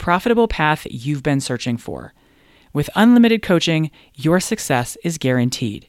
profitable 0.00 0.48
path 0.48 0.86
you've 0.90 1.22
been 1.22 1.40
searching 1.40 1.76
for. 1.76 2.12
With 2.72 2.90
unlimited 2.96 3.42
coaching, 3.42 3.90
your 4.14 4.40
success 4.40 4.96
is 5.04 5.18
guaranteed. 5.18 5.88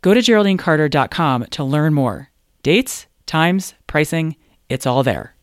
Go 0.00 0.14
to 0.14 0.20
GeraldineCarter.com 0.20 1.46
to 1.50 1.64
learn 1.64 1.92
more. 1.92 2.30
Dates, 2.62 3.06
times, 3.26 3.74
pricing, 3.86 4.36
it's 4.68 4.86
all 4.86 5.02
there. 5.02 5.34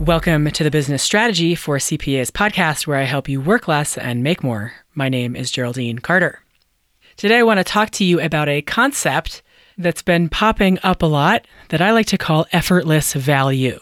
Welcome 0.00 0.50
to 0.52 0.64
the 0.64 0.70
Business 0.70 1.02
Strategy 1.02 1.54
for 1.54 1.76
CPAs 1.76 2.30
podcast, 2.30 2.86
where 2.86 2.98
I 2.98 3.02
help 3.02 3.28
you 3.28 3.40
work 3.40 3.68
less 3.68 3.98
and 3.98 4.22
make 4.22 4.42
more. 4.42 4.72
My 4.94 5.08
name 5.08 5.36
is 5.36 5.50
Geraldine 5.50 5.98
Carter. 5.98 6.40
Today, 7.16 7.38
I 7.38 7.42
want 7.42 7.58
to 7.58 7.64
talk 7.64 7.90
to 7.90 8.04
you 8.04 8.20
about 8.20 8.48
a 8.48 8.62
concept 8.62 9.42
that's 9.76 10.02
been 10.02 10.28
popping 10.28 10.78
up 10.82 11.02
a 11.02 11.06
lot 11.06 11.46
that 11.68 11.82
I 11.82 11.90
like 11.90 12.06
to 12.06 12.18
call 12.18 12.46
effortless 12.52 13.12
value. 13.12 13.80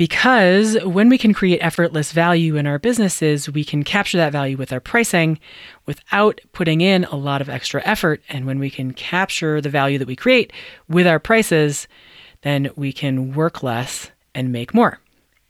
Because 0.00 0.82
when 0.82 1.10
we 1.10 1.18
can 1.18 1.34
create 1.34 1.58
effortless 1.58 2.12
value 2.12 2.56
in 2.56 2.66
our 2.66 2.78
businesses, 2.78 3.50
we 3.50 3.62
can 3.62 3.84
capture 3.84 4.16
that 4.16 4.32
value 4.32 4.56
with 4.56 4.72
our 4.72 4.80
pricing 4.80 5.38
without 5.84 6.40
putting 6.52 6.80
in 6.80 7.04
a 7.04 7.16
lot 7.16 7.42
of 7.42 7.50
extra 7.50 7.82
effort. 7.84 8.22
And 8.30 8.46
when 8.46 8.58
we 8.58 8.70
can 8.70 8.94
capture 8.94 9.60
the 9.60 9.68
value 9.68 9.98
that 9.98 10.08
we 10.08 10.16
create 10.16 10.54
with 10.88 11.06
our 11.06 11.18
prices, 11.18 11.86
then 12.40 12.70
we 12.76 12.94
can 12.94 13.34
work 13.34 13.62
less 13.62 14.10
and 14.34 14.50
make 14.50 14.72
more. 14.72 15.00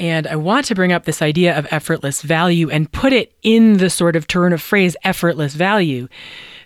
And 0.00 0.26
I 0.26 0.34
want 0.34 0.66
to 0.66 0.74
bring 0.74 0.92
up 0.92 1.04
this 1.04 1.22
idea 1.22 1.56
of 1.56 1.68
effortless 1.70 2.20
value 2.20 2.68
and 2.70 2.90
put 2.90 3.12
it 3.12 3.32
in 3.42 3.74
the 3.74 3.88
sort 3.88 4.16
of 4.16 4.26
turn 4.26 4.52
of 4.52 4.60
phrase 4.60 4.96
effortless 5.04 5.54
value 5.54 6.08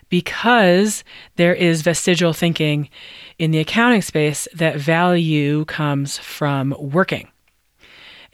because 0.09 1.03
there 1.35 1.53
is 1.53 1.83
vestigial 1.83 2.33
thinking 2.33 2.89
in 3.37 3.51
the 3.51 3.59
accounting 3.59 4.01
space 4.01 4.47
that 4.55 4.77
value 4.77 5.65
comes 5.65 6.17
from 6.17 6.73
working. 6.79 7.27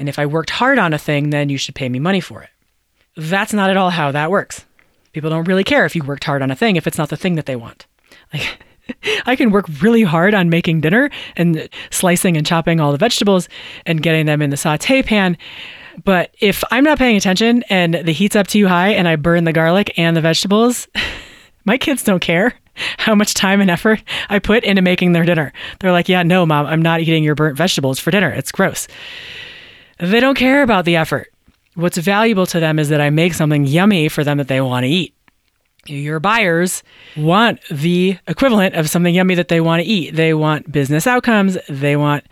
And 0.02 0.10
if 0.10 0.18
I 0.18 0.26
worked 0.26 0.50
hard 0.50 0.80
on 0.80 0.94
a 0.94 0.98
thing, 0.98 1.30
then 1.30 1.50
you 1.50 1.60
should 1.60 1.76
pay 1.76 1.88
me 1.88 2.00
money 2.00 2.20
for 2.20 2.42
it. 2.42 2.50
That's 3.16 3.54
not 3.54 3.70
at 3.70 3.78
all 3.78 3.92
how 3.92 4.12
that 4.12 4.32
works. 4.32 4.66
People 5.14 5.30
don't 5.30 5.48
really 5.48 5.64
care 5.64 5.86
if 5.86 5.96
you 5.96 6.04
worked 6.04 6.24
hard 6.24 6.42
on 6.42 6.50
a 6.50 6.56
thing 6.56 6.76
if 6.76 6.88
it's 6.88 6.98
not 6.98 7.10
the 7.10 7.16
thing 7.16 7.36
that 7.36 7.46
they 7.46 7.56
want. 7.56 7.86
Like, 8.34 8.58
I 9.28 9.36
can 9.36 9.52
work 9.52 9.68
really 9.80 10.02
hard 10.02 10.34
on 10.34 10.50
making 10.50 10.82
dinner 10.82 11.12
and 11.38 11.70
slicing 11.92 12.36
and 12.36 12.48
chopping 12.48 12.80
all 12.80 12.92
the 12.92 12.98
vegetables 12.98 13.48
and 13.86 14.02
getting 14.02 14.26
them 14.26 14.42
in 14.42 14.50
the 14.50 14.58
saute 14.58 15.04
pan. 15.04 15.38
But 16.04 16.34
if 16.40 16.64
I'm 16.72 16.84
not 16.84 16.98
paying 16.98 17.16
attention 17.16 17.64
and 17.70 17.94
the 17.94 18.12
heat's 18.12 18.36
up 18.36 18.48
too 18.48 18.68
high 18.68 18.94
and 18.94 19.08
I 19.08 19.18
burn 19.18 19.44
the 19.44 19.54
garlic 19.54 19.94
and 20.00 20.18
the 20.18 20.22
vegetables, 20.22 20.88
my 21.64 21.78
kids 21.78 22.04
don't 22.04 22.22
care 22.22 22.56
how 22.98 23.14
much 23.14 23.36
time 23.36 23.62
and 23.62 23.70
effort 23.70 24.02
I 24.30 24.40
put 24.40 24.64
into 24.64 24.82
making 24.82 25.12
their 25.12 25.26
dinner. 25.26 25.54
They're 25.80 25.92
like, 25.92 26.10
yeah, 26.10 26.24
no, 26.24 26.44
mom, 26.46 26.66
I'm 26.66 26.82
not 26.82 27.02
eating 27.02 27.24
your 27.24 27.36
burnt 27.36 27.56
vegetables 27.56 28.00
for 28.00 28.10
dinner. 28.10 28.32
It's 28.32 28.52
gross. 28.52 28.88
They 30.02 30.20
don't 30.20 30.36
care 30.36 30.64
about 30.64 30.86
the 30.86 30.96
effort. 30.96 31.32
What's 31.76 31.98
valuable 31.98 32.48
to 32.48 32.60
them 32.60 32.80
is 32.80 32.90
that 32.90 33.00
I 33.00 33.12
make 33.12 33.34
something 33.34 33.66
yummy 33.66 34.10
for 34.10 34.24
them 34.24 34.40
that 34.40 34.48
they 34.48 34.60
want 34.60 34.84
to 34.84 34.90
eat. 34.90 35.14
Your 35.86 36.20
buyers 36.20 36.84
want 37.16 37.60
the 37.70 38.18
equivalent 38.28 38.76
of 38.76 38.90
something 38.90 39.14
yummy 39.14 39.36
that 39.36 39.48
they 39.48 39.62
want 39.62 39.82
to 39.82 39.88
eat. 39.88 40.16
They 40.16 40.34
want 40.34 40.72
business 40.72 41.08
outcomes. 41.08 41.58
They 41.70 41.96
want 41.96 42.26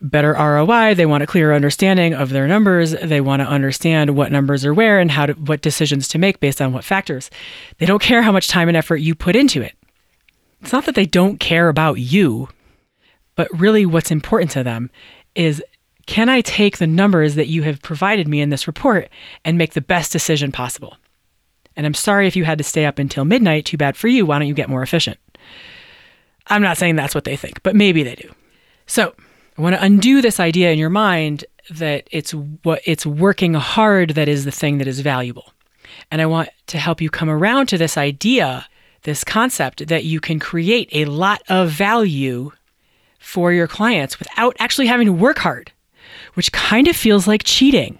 better 0.00 0.32
ROI. 0.32 0.94
They 0.94 1.06
want 1.06 1.22
a 1.22 1.26
clearer 1.26 1.54
understanding 1.54 2.14
of 2.14 2.30
their 2.30 2.48
numbers. 2.48 2.92
They 2.92 3.20
want 3.20 3.40
to 3.40 3.48
understand 3.48 4.16
what 4.16 4.32
numbers 4.32 4.64
are 4.64 4.74
where 4.74 4.98
and 4.98 5.10
how 5.10 5.26
to, 5.26 5.32
what 5.34 5.60
decisions 5.60 6.08
to 6.08 6.18
make 6.18 6.40
based 6.40 6.62
on 6.62 6.72
what 6.72 6.84
factors. 6.84 7.30
They 7.78 7.86
don't 7.86 8.02
care 8.02 8.22
how 8.22 8.32
much 8.32 8.48
time 8.48 8.68
and 8.68 8.76
effort 8.76 8.96
you 8.96 9.14
put 9.14 9.36
into 9.36 9.60
it. 9.60 9.74
It's 10.60 10.72
not 10.72 10.86
that 10.86 10.94
they 10.94 11.06
don't 11.06 11.38
care 11.38 11.68
about 11.68 11.94
you, 11.94 12.48
but 13.34 13.48
really 13.52 13.86
what's 13.86 14.10
important 14.10 14.50
to 14.52 14.62
them 14.62 14.90
is 15.34 15.62
can 16.06 16.28
I 16.28 16.40
take 16.40 16.78
the 16.78 16.86
numbers 16.86 17.34
that 17.34 17.48
you 17.48 17.62
have 17.62 17.82
provided 17.82 18.28
me 18.28 18.40
in 18.40 18.50
this 18.50 18.66
report 18.66 19.08
and 19.44 19.58
make 19.58 19.74
the 19.74 19.80
best 19.80 20.12
decision 20.12 20.52
possible? 20.52 20.96
And 21.76 21.86
I'm 21.86 21.94
sorry 21.94 22.26
if 22.26 22.36
you 22.36 22.44
had 22.44 22.58
to 22.58 22.64
stay 22.64 22.84
up 22.84 22.98
until 22.98 23.24
midnight. 23.24 23.64
Too 23.64 23.76
bad 23.76 23.96
for 23.96 24.08
you. 24.08 24.26
Why 24.26 24.38
don't 24.38 24.48
you 24.48 24.54
get 24.54 24.68
more 24.68 24.82
efficient? 24.82 25.18
I'm 26.48 26.62
not 26.62 26.76
saying 26.76 26.96
that's 26.96 27.14
what 27.14 27.24
they 27.24 27.36
think, 27.36 27.62
but 27.62 27.76
maybe 27.76 28.02
they 28.02 28.14
do. 28.14 28.30
So 28.86 29.14
I 29.56 29.62
want 29.62 29.74
to 29.76 29.82
undo 29.82 30.20
this 30.20 30.40
idea 30.40 30.70
in 30.72 30.78
your 30.78 30.90
mind 30.90 31.44
that 31.70 32.08
it's 32.10 32.32
what 32.32 32.82
it's 32.84 33.06
working 33.06 33.54
hard 33.54 34.10
that 34.10 34.28
is 34.28 34.44
the 34.44 34.50
thing 34.50 34.78
that 34.78 34.88
is 34.88 35.00
valuable. 35.00 35.52
And 36.10 36.20
I 36.20 36.26
want 36.26 36.48
to 36.68 36.78
help 36.78 37.00
you 37.00 37.10
come 37.10 37.30
around 37.30 37.66
to 37.66 37.78
this 37.78 37.96
idea, 37.96 38.66
this 39.02 39.24
concept 39.24 39.86
that 39.86 40.04
you 40.04 40.20
can 40.20 40.38
create 40.38 40.88
a 40.92 41.04
lot 41.04 41.42
of 41.48 41.70
value 41.70 42.50
for 43.18 43.52
your 43.52 43.68
clients 43.68 44.18
without 44.18 44.56
actually 44.58 44.88
having 44.88 45.06
to 45.06 45.12
work 45.12 45.38
hard 45.38 45.70
which 46.34 46.52
kind 46.52 46.88
of 46.88 46.96
feels 46.96 47.26
like 47.26 47.42
cheating. 47.44 47.98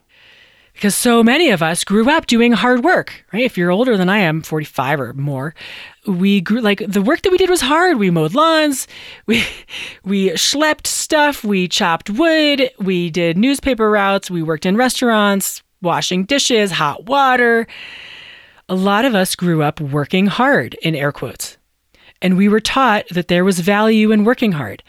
Because 0.73 0.95
so 0.95 1.23
many 1.23 1.51
of 1.51 1.63
us 1.63 1.85
grew 1.85 2.09
up 2.11 2.27
doing 2.27 2.53
hard 2.53 2.83
work, 2.83 3.25
right? 3.33 3.45
If 3.45 3.59
you're 3.59 3.71
older 3.71 3.97
than 3.97 4.09
I 4.09 4.19
am, 4.19 4.43
45 4.43 5.01
or 5.01 5.13
more, 5.13 5.55
we 6.07 6.41
grew 6.41 6.61
like 6.61 6.83
the 6.87 7.03
work 7.03 7.23
that 7.23 7.31
we 7.31 7.39
did 7.39 7.51
was 7.51 7.61
hard. 7.61 7.99
We 7.99 8.11
mowed 8.11 8.35
lawns, 8.35 8.89
we 9.27 9.45
we 10.03 10.31
schlepped 10.31 10.87
stuff, 10.87 11.45
we 11.45 11.69
chopped 11.69 12.11
wood, 12.11 12.71
we 12.79 13.11
did 13.11 13.37
newspaper 13.37 13.91
routes, 13.91 14.31
we 14.31 14.43
worked 14.43 14.67
in 14.67 14.77
restaurants, 14.77 15.63
washing 15.83 16.25
dishes, 16.25 16.73
hot 16.73 17.05
water. 17.05 17.67
A 18.69 18.75
lot 18.75 19.05
of 19.05 19.15
us 19.15 19.37
grew 19.37 19.63
up 19.63 19.81
working 19.81 20.27
hard 20.27 20.75
in 20.83 20.95
air 20.95 21.13
quotes. 21.13 21.59
And 22.23 22.39
we 22.39 22.49
were 22.49 22.61
taught 22.61 23.07
that 23.09 23.29
there 23.29 23.45
was 23.45 23.61
value 23.61 24.13
in 24.13 24.25
working 24.25 24.53
hard. 24.53 24.83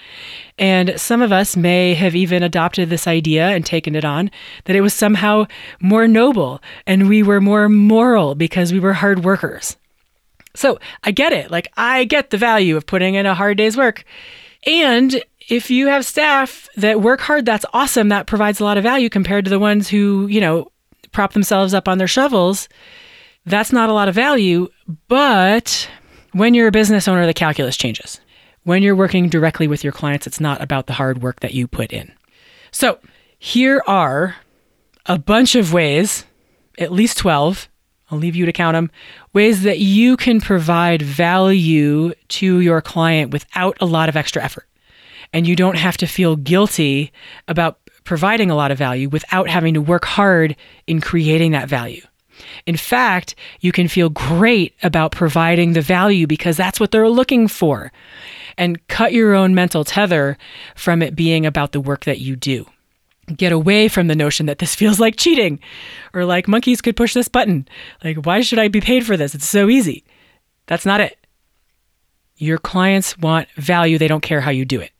And 0.57 0.97
some 0.97 1.21
of 1.21 1.31
us 1.31 1.57
may 1.57 1.95
have 1.95 2.15
even 2.15 2.43
adopted 2.43 2.89
this 2.89 3.07
idea 3.07 3.49
and 3.49 3.65
taken 3.65 3.95
it 3.95 4.05
on 4.05 4.31
that 4.65 4.75
it 4.75 4.81
was 4.81 4.93
somehow 4.93 5.47
more 5.81 6.07
noble 6.07 6.61
and 6.85 7.09
we 7.09 7.23
were 7.23 7.41
more 7.41 7.67
moral 7.67 8.35
because 8.35 8.71
we 8.71 8.79
were 8.79 8.93
hard 8.93 9.25
workers. 9.25 9.75
So 10.55 10.79
I 11.03 11.11
get 11.11 11.33
it. 11.33 11.49
Like, 11.49 11.67
I 11.75 12.03
get 12.03 12.29
the 12.29 12.37
value 12.37 12.77
of 12.77 12.85
putting 12.85 13.15
in 13.15 13.25
a 13.25 13.33
hard 13.33 13.57
day's 13.57 13.75
work. 13.75 14.05
And 14.67 15.21
if 15.49 15.71
you 15.71 15.87
have 15.87 16.05
staff 16.05 16.69
that 16.77 17.01
work 17.01 17.21
hard, 17.21 17.45
that's 17.45 17.65
awesome. 17.73 18.09
That 18.09 18.27
provides 18.27 18.59
a 18.59 18.63
lot 18.63 18.77
of 18.77 18.83
value 18.83 19.09
compared 19.09 19.45
to 19.45 19.49
the 19.49 19.59
ones 19.59 19.89
who, 19.89 20.27
you 20.27 20.39
know, 20.39 20.71
prop 21.11 21.33
themselves 21.33 21.73
up 21.73 21.87
on 21.87 21.97
their 21.97 22.07
shovels. 22.07 22.69
That's 23.45 23.73
not 23.73 23.89
a 23.89 23.93
lot 23.93 24.07
of 24.07 24.15
value, 24.15 24.69
but 25.07 25.89
when 26.33 26.53
you're 26.53 26.67
a 26.67 26.71
business 26.71 27.07
owner, 27.07 27.25
the 27.25 27.33
calculus 27.33 27.77
changes. 27.77 28.19
When 28.63 28.83
you're 28.83 28.95
working 28.95 29.29
directly 29.29 29.67
with 29.67 29.83
your 29.83 29.93
clients, 29.93 30.27
it's 30.27 30.39
not 30.39 30.61
about 30.61 30.87
the 30.87 30.93
hard 30.93 31.21
work 31.21 31.39
that 31.41 31.53
you 31.53 31.67
put 31.67 31.91
in. 31.91 32.11
So, 32.71 32.99
here 33.37 33.83
are 33.87 34.37
a 35.05 35.19
bunch 35.19 35.55
of 35.55 35.73
ways, 35.73 36.25
at 36.79 36.91
least 36.91 37.17
12, 37.17 37.69
I'll 38.09 38.17
leave 38.17 38.35
you 38.35 38.45
to 38.45 38.53
count 38.53 38.75
them, 38.75 38.91
ways 39.33 39.63
that 39.63 39.79
you 39.79 40.15
can 40.17 40.39
provide 40.39 41.01
value 41.01 42.13
to 42.29 42.59
your 42.59 42.81
client 42.81 43.31
without 43.31 43.77
a 43.81 43.85
lot 43.85 44.07
of 44.07 44.15
extra 44.15 44.43
effort. 44.43 44.67
And 45.33 45.47
you 45.47 45.55
don't 45.55 45.77
have 45.77 45.97
to 45.97 46.05
feel 46.05 46.35
guilty 46.35 47.11
about 47.47 47.79
providing 48.03 48.51
a 48.51 48.55
lot 48.55 48.71
of 48.71 48.77
value 48.77 49.09
without 49.09 49.49
having 49.49 49.73
to 49.73 49.81
work 49.81 50.05
hard 50.05 50.55
in 50.87 51.01
creating 51.01 51.51
that 51.51 51.67
value. 51.67 52.01
In 52.65 52.77
fact, 52.77 53.35
you 53.59 53.71
can 53.71 53.87
feel 53.87 54.09
great 54.09 54.75
about 54.83 55.11
providing 55.11 55.73
the 55.73 55.81
value 55.81 56.27
because 56.27 56.57
that's 56.57 56.79
what 56.79 56.91
they're 56.91 57.09
looking 57.09 57.47
for. 57.47 57.91
And 58.57 58.85
cut 58.87 59.13
your 59.13 59.33
own 59.33 59.55
mental 59.55 59.83
tether 59.83 60.37
from 60.75 61.01
it 61.01 61.15
being 61.15 61.45
about 61.45 61.71
the 61.71 61.81
work 61.81 62.05
that 62.05 62.19
you 62.19 62.35
do. 62.35 62.65
Get 63.35 63.51
away 63.51 63.87
from 63.87 64.07
the 64.07 64.15
notion 64.15 64.45
that 64.45 64.59
this 64.59 64.75
feels 64.81 64.99
like 64.99 65.15
cheating 65.15 65.59
or 66.13 66.25
like 66.25 66.47
monkeys 66.47 66.81
could 66.81 66.95
push 66.95 67.13
this 67.13 67.27
button. 67.27 67.67
Like, 68.03 68.17
why 68.25 68.41
should 68.41 68.59
I 68.59 68.67
be 68.67 68.81
paid 68.81 69.05
for 69.05 69.17
this? 69.17 69.35
It's 69.35 69.47
so 69.47 69.69
easy. 69.69 70.05
That's 70.67 70.85
not 70.85 71.01
it. 71.01 71.17
Your 72.37 72.57
clients 72.57 73.17
want 73.17 73.49
value, 73.55 73.97
they 73.97 74.07
don't 74.07 74.21
care 74.21 74.41
how 74.41 74.51
you 74.51 74.65
do 74.65 74.79
it. 74.79 74.92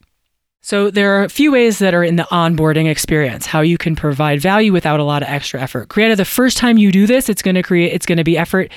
So 0.64 0.90
there 0.90 1.20
are 1.20 1.26
a 1.26 1.30
few 1.30 1.52
ways 1.52 1.80
that 1.80 1.94
are 1.94 2.06
in 2.06 2.16
the 2.16 2.24
onboarding 2.24 2.90
experience, 2.90 3.46
how 3.46 3.60
you 3.60 3.78
can 3.78 3.98
provide 3.98 4.40
value 4.40 4.72
without 4.72 5.02
a 5.02 5.04
lot 5.04 5.22
of 5.22 5.28
extra 5.28 5.62
effort. 5.62 5.90
Granted, 5.90 6.18
the 6.18 6.26
first 6.26 6.58
time 6.58 6.78
you 6.78 6.90
do 6.90 7.06
this, 7.06 7.28
it's 7.28 7.42
going 7.42 7.56
to 7.56 7.64
create 7.64 7.92
it's 7.92 8.06
going 8.06 8.18
to 8.18 8.24
be 8.24 8.38
effort 8.38 8.72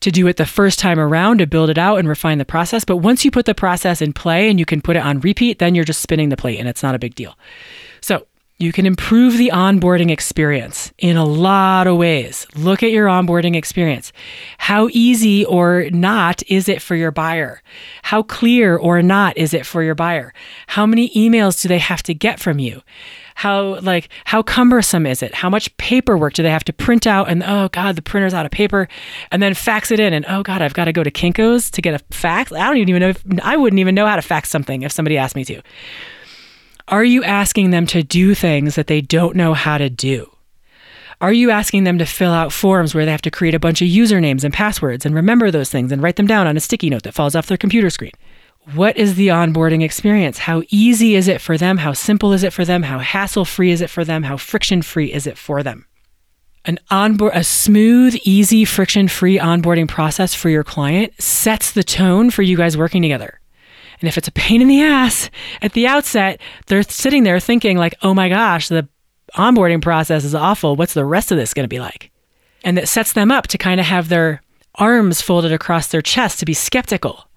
to 0.00 0.10
do 0.10 0.26
it 0.28 0.38
the 0.38 0.46
first 0.46 0.78
time 0.78 0.98
around 0.98 1.38
to 1.38 1.46
build 1.46 1.68
it 1.68 1.76
out 1.76 1.98
and 1.98 2.08
refine 2.08 2.38
the 2.38 2.46
process. 2.46 2.86
But 2.86 2.96
once 2.96 3.22
you 3.22 3.30
put 3.30 3.44
the 3.44 3.54
process 3.54 4.00
in 4.00 4.14
play 4.14 4.48
and 4.48 4.58
you 4.58 4.64
can 4.64 4.80
put 4.80 4.96
it 4.96 5.00
on 5.00 5.20
repeat, 5.20 5.58
then 5.58 5.74
you're 5.74 5.84
just 5.84 6.00
spinning 6.00 6.30
the 6.30 6.38
plate 6.38 6.58
and 6.58 6.66
it's 6.66 6.82
not 6.82 6.94
a 6.94 6.98
big 6.98 7.14
deal. 7.14 7.36
So 8.00 8.26
you 8.60 8.72
can 8.72 8.84
improve 8.84 9.38
the 9.38 9.50
onboarding 9.54 10.10
experience 10.10 10.92
in 10.98 11.16
a 11.16 11.24
lot 11.24 11.86
of 11.86 11.96
ways. 11.96 12.46
Look 12.54 12.82
at 12.82 12.90
your 12.90 13.06
onboarding 13.06 13.56
experience. 13.56 14.12
How 14.58 14.88
easy 14.92 15.46
or 15.46 15.88
not 15.90 16.42
is 16.46 16.68
it 16.68 16.82
for 16.82 16.94
your 16.94 17.10
buyer? 17.10 17.62
How 18.02 18.22
clear 18.22 18.76
or 18.76 19.00
not 19.00 19.38
is 19.38 19.54
it 19.54 19.64
for 19.64 19.82
your 19.82 19.94
buyer? 19.94 20.34
How 20.66 20.84
many 20.84 21.08
emails 21.10 21.62
do 21.62 21.68
they 21.68 21.78
have 21.78 22.02
to 22.02 22.12
get 22.12 22.38
from 22.38 22.58
you? 22.58 22.82
How 23.34 23.80
like 23.80 24.10
how 24.26 24.42
cumbersome 24.42 25.06
is 25.06 25.22
it? 25.22 25.34
How 25.34 25.48
much 25.48 25.74
paperwork 25.78 26.34
do 26.34 26.42
they 26.42 26.50
have 26.50 26.64
to 26.64 26.74
print 26.74 27.06
out 27.06 27.30
and 27.30 27.42
oh 27.42 27.68
god, 27.68 27.96
the 27.96 28.02
printer's 28.02 28.34
out 28.34 28.44
of 28.44 28.52
paper 28.52 28.88
and 29.30 29.42
then 29.42 29.54
fax 29.54 29.90
it 29.90 29.98
in 29.98 30.12
and 30.12 30.26
oh 30.28 30.42
god, 30.42 30.60
I've 30.60 30.74
got 30.74 30.84
to 30.84 30.92
go 30.92 31.02
to 31.02 31.10
Kinko's 31.10 31.70
to 31.70 31.80
get 31.80 31.94
a 31.94 32.14
fax. 32.14 32.52
I 32.52 32.66
don't 32.66 32.76
even 32.76 33.00
know 33.00 33.08
if 33.08 33.24
I 33.42 33.56
wouldn't 33.56 33.80
even 33.80 33.94
know 33.94 34.06
how 34.06 34.16
to 34.16 34.22
fax 34.22 34.50
something 34.50 34.82
if 34.82 34.92
somebody 34.92 35.16
asked 35.16 35.34
me 35.34 35.46
to. 35.46 35.62
Are 36.90 37.04
you 37.04 37.22
asking 37.22 37.70
them 37.70 37.86
to 37.86 38.02
do 38.02 38.34
things 38.34 38.74
that 38.74 38.88
they 38.88 39.00
don't 39.00 39.36
know 39.36 39.54
how 39.54 39.78
to 39.78 39.88
do? 39.88 40.28
Are 41.20 41.32
you 41.32 41.52
asking 41.52 41.84
them 41.84 41.98
to 41.98 42.04
fill 42.04 42.32
out 42.32 42.52
forms 42.52 42.96
where 42.96 43.04
they 43.04 43.12
have 43.12 43.22
to 43.22 43.30
create 43.30 43.54
a 43.54 43.60
bunch 43.60 43.80
of 43.80 43.86
usernames 43.86 44.42
and 44.42 44.52
passwords 44.52 45.06
and 45.06 45.14
remember 45.14 45.52
those 45.52 45.70
things 45.70 45.92
and 45.92 46.02
write 46.02 46.16
them 46.16 46.26
down 46.26 46.48
on 46.48 46.56
a 46.56 46.60
sticky 46.60 46.90
note 46.90 47.04
that 47.04 47.14
falls 47.14 47.36
off 47.36 47.46
their 47.46 47.56
computer 47.56 47.90
screen? 47.90 48.10
What 48.74 48.96
is 48.96 49.14
the 49.14 49.28
onboarding 49.28 49.84
experience? 49.84 50.38
How 50.38 50.64
easy 50.70 51.14
is 51.14 51.28
it 51.28 51.40
for 51.40 51.56
them? 51.56 51.76
How 51.76 51.92
simple 51.92 52.32
is 52.32 52.42
it 52.42 52.52
for 52.52 52.64
them? 52.64 52.82
How 52.82 52.98
hassle 52.98 53.44
free 53.44 53.70
is 53.70 53.80
it 53.80 53.90
for 53.90 54.04
them? 54.04 54.24
How 54.24 54.36
friction 54.36 54.82
free 54.82 55.12
is 55.12 55.28
it 55.28 55.38
for 55.38 55.62
them? 55.62 55.86
An 56.64 56.80
onboard, 56.90 57.36
a 57.36 57.44
smooth, 57.44 58.18
easy, 58.24 58.64
friction 58.64 59.06
free 59.06 59.38
onboarding 59.38 59.86
process 59.86 60.34
for 60.34 60.48
your 60.48 60.64
client 60.64 61.12
sets 61.22 61.70
the 61.70 61.84
tone 61.84 62.30
for 62.30 62.42
you 62.42 62.56
guys 62.56 62.76
working 62.76 63.00
together. 63.00 63.39
And 64.00 64.08
if 64.08 64.16
it's 64.16 64.28
a 64.28 64.32
pain 64.32 64.62
in 64.62 64.68
the 64.68 64.82
ass 64.82 65.30
at 65.60 65.74
the 65.74 65.86
outset, 65.86 66.40
they're 66.66 66.82
sitting 66.82 67.22
there 67.22 67.38
thinking, 67.38 67.76
like, 67.76 67.94
oh 68.02 68.14
my 68.14 68.28
gosh, 68.28 68.68
the 68.68 68.88
onboarding 69.34 69.82
process 69.82 70.24
is 70.24 70.34
awful. 70.34 70.76
What's 70.76 70.94
the 70.94 71.04
rest 71.04 71.30
of 71.30 71.38
this 71.38 71.54
going 71.54 71.64
to 71.64 71.68
be 71.68 71.80
like? 71.80 72.10
And 72.64 72.76
that 72.76 72.88
sets 72.88 73.12
them 73.12 73.30
up 73.30 73.46
to 73.48 73.58
kind 73.58 73.80
of 73.80 73.86
have 73.86 74.08
their 74.08 74.42
arms 74.76 75.20
folded 75.20 75.52
across 75.52 75.88
their 75.88 76.02
chest 76.02 76.38
to 76.38 76.44
be 76.44 76.54
skeptical 76.54 77.28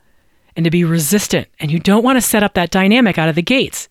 and 0.55 0.63
to 0.63 0.71
be 0.71 0.83
resistant. 0.83 1.47
And 1.59 1.71
you 1.71 1.79
don't 1.79 2.03
want 2.03 2.17
to 2.17 2.21
set 2.21 2.43
up 2.43 2.53
that 2.53 2.71
dynamic 2.71 3.17
out 3.17 3.29
of 3.29 3.35
the 3.35 3.41
gates. 3.41 3.89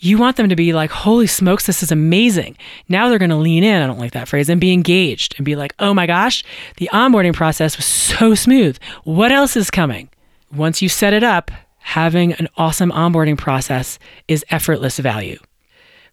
You 0.00 0.18
want 0.18 0.36
them 0.36 0.48
to 0.50 0.56
be 0.56 0.72
like, 0.72 0.90
holy 0.90 1.26
smokes, 1.26 1.66
this 1.66 1.82
is 1.82 1.90
amazing. 1.90 2.56
Now 2.88 3.08
they're 3.08 3.18
going 3.18 3.30
to 3.30 3.36
lean 3.36 3.64
in. 3.64 3.80
I 3.82 3.86
don't 3.86 3.98
like 3.98 4.12
that 4.12 4.28
phrase 4.28 4.48
and 4.48 4.60
be 4.60 4.72
engaged 4.72 5.34
and 5.38 5.44
be 5.44 5.56
like, 5.56 5.74
oh 5.78 5.94
my 5.94 6.06
gosh, 6.06 6.44
the 6.76 6.90
onboarding 6.92 7.32
process 7.32 7.76
was 7.76 7.86
so 7.86 8.34
smooth. 8.34 8.78
What 9.04 9.32
else 9.32 9.56
is 9.56 9.70
coming? 9.70 10.10
Once 10.52 10.82
you 10.82 10.88
set 10.88 11.14
it 11.14 11.22
up, 11.22 11.50
having 11.84 12.32
an 12.32 12.48
awesome 12.56 12.90
onboarding 12.90 13.36
process 13.36 13.98
is 14.26 14.44
effortless 14.50 14.98
value. 14.98 15.38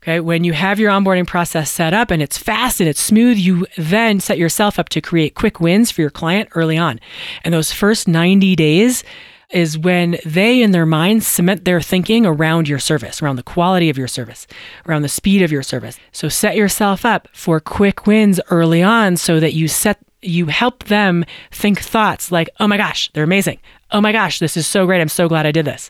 Okay, 0.04 0.20
when 0.20 0.44
you 0.44 0.52
have 0.52 0.80
your 0.80 0.92
onboarding 0.92 1.26
process 1.26 1.72
set 1.72 1.94
up 1.94 2.12
and 2.12 2.22
it's 2.22 2.38
fast 2.38 2.82
and 2.82 2.90
it's 2.90 3.00
smooth, 3.00 3.38
you 3.38 3.66
then 3.78 4.20
set 4.20 4.38
yourself 4.38 4.78
up 4.78 4.90
to 4.90 5.00
create 5.00 5.34
quick 5.34 5.60
wins 5.60 5.90
for 5.90 6.02
your 6.02 6.10
client 6.10 6.50
early 6.56 6.78
on. 6.78 7.00
And 7.44 7.54
those 7.54 7.72
first 7.72 8.08
90 8.08 8.56
days 8.56 9.04
is 9.50 9.78
when 9.78 10.18
they 10.26 10.62
in 10.62 10.72
their 10.72 10.86
minds 10.86 11.26
cement 11.26 11.64
their 11.66 11.82
thinking 11.82 12.26
around 12.26 12.68
your 12.68 12.80
service, 12.80 13.22
around 13.22 13.38
the 13.38 13.44
quality 13.44 13.90
of 13.90 13.98
your 13.98 14.08
service, 14.08 14.48
around 14.88 15.04
the 15.04 15.10
speed 15.10 15.42
of 15.42 15.52
your 15.52 15.64
service. 15.64 15.98
So 16.12 16.30
set 16.30 16.56
yourself 16.56 17.06
up 17.06 17.28
for 17.34 17.60
quick 17.60 18.06
wins 18.06 18.42
early 18.50 18.84
on 18.84 19.18
so 19.18 19.40
that 19.40 19.54
you 19.54 19.68
set 19.68 20.00
you 20.24 20.46
help 20.46 20.84
them 20.84 21.26
think 21.50 21.80
thoughts 21.80 22.32
like, 22.32 22.48
"Oh 22.60 22.68
my 22.68 22.78
gosh, 22.78 23.10
they're 23.14 23.24
amazing 23.24 23.58
oh 23.92 24.02
my 24.02 24.12
gosh, 24.12 24.40
this 24.40 24.58
is 24.58 24.68
so 24.68 24.86
great. 24.86 25.02
I'm 25.02 25.10
so 25.10 25.28
glad 25.28 25.46
I 25.46 25.52
did 25.52 25.66
this. 25.66 25.90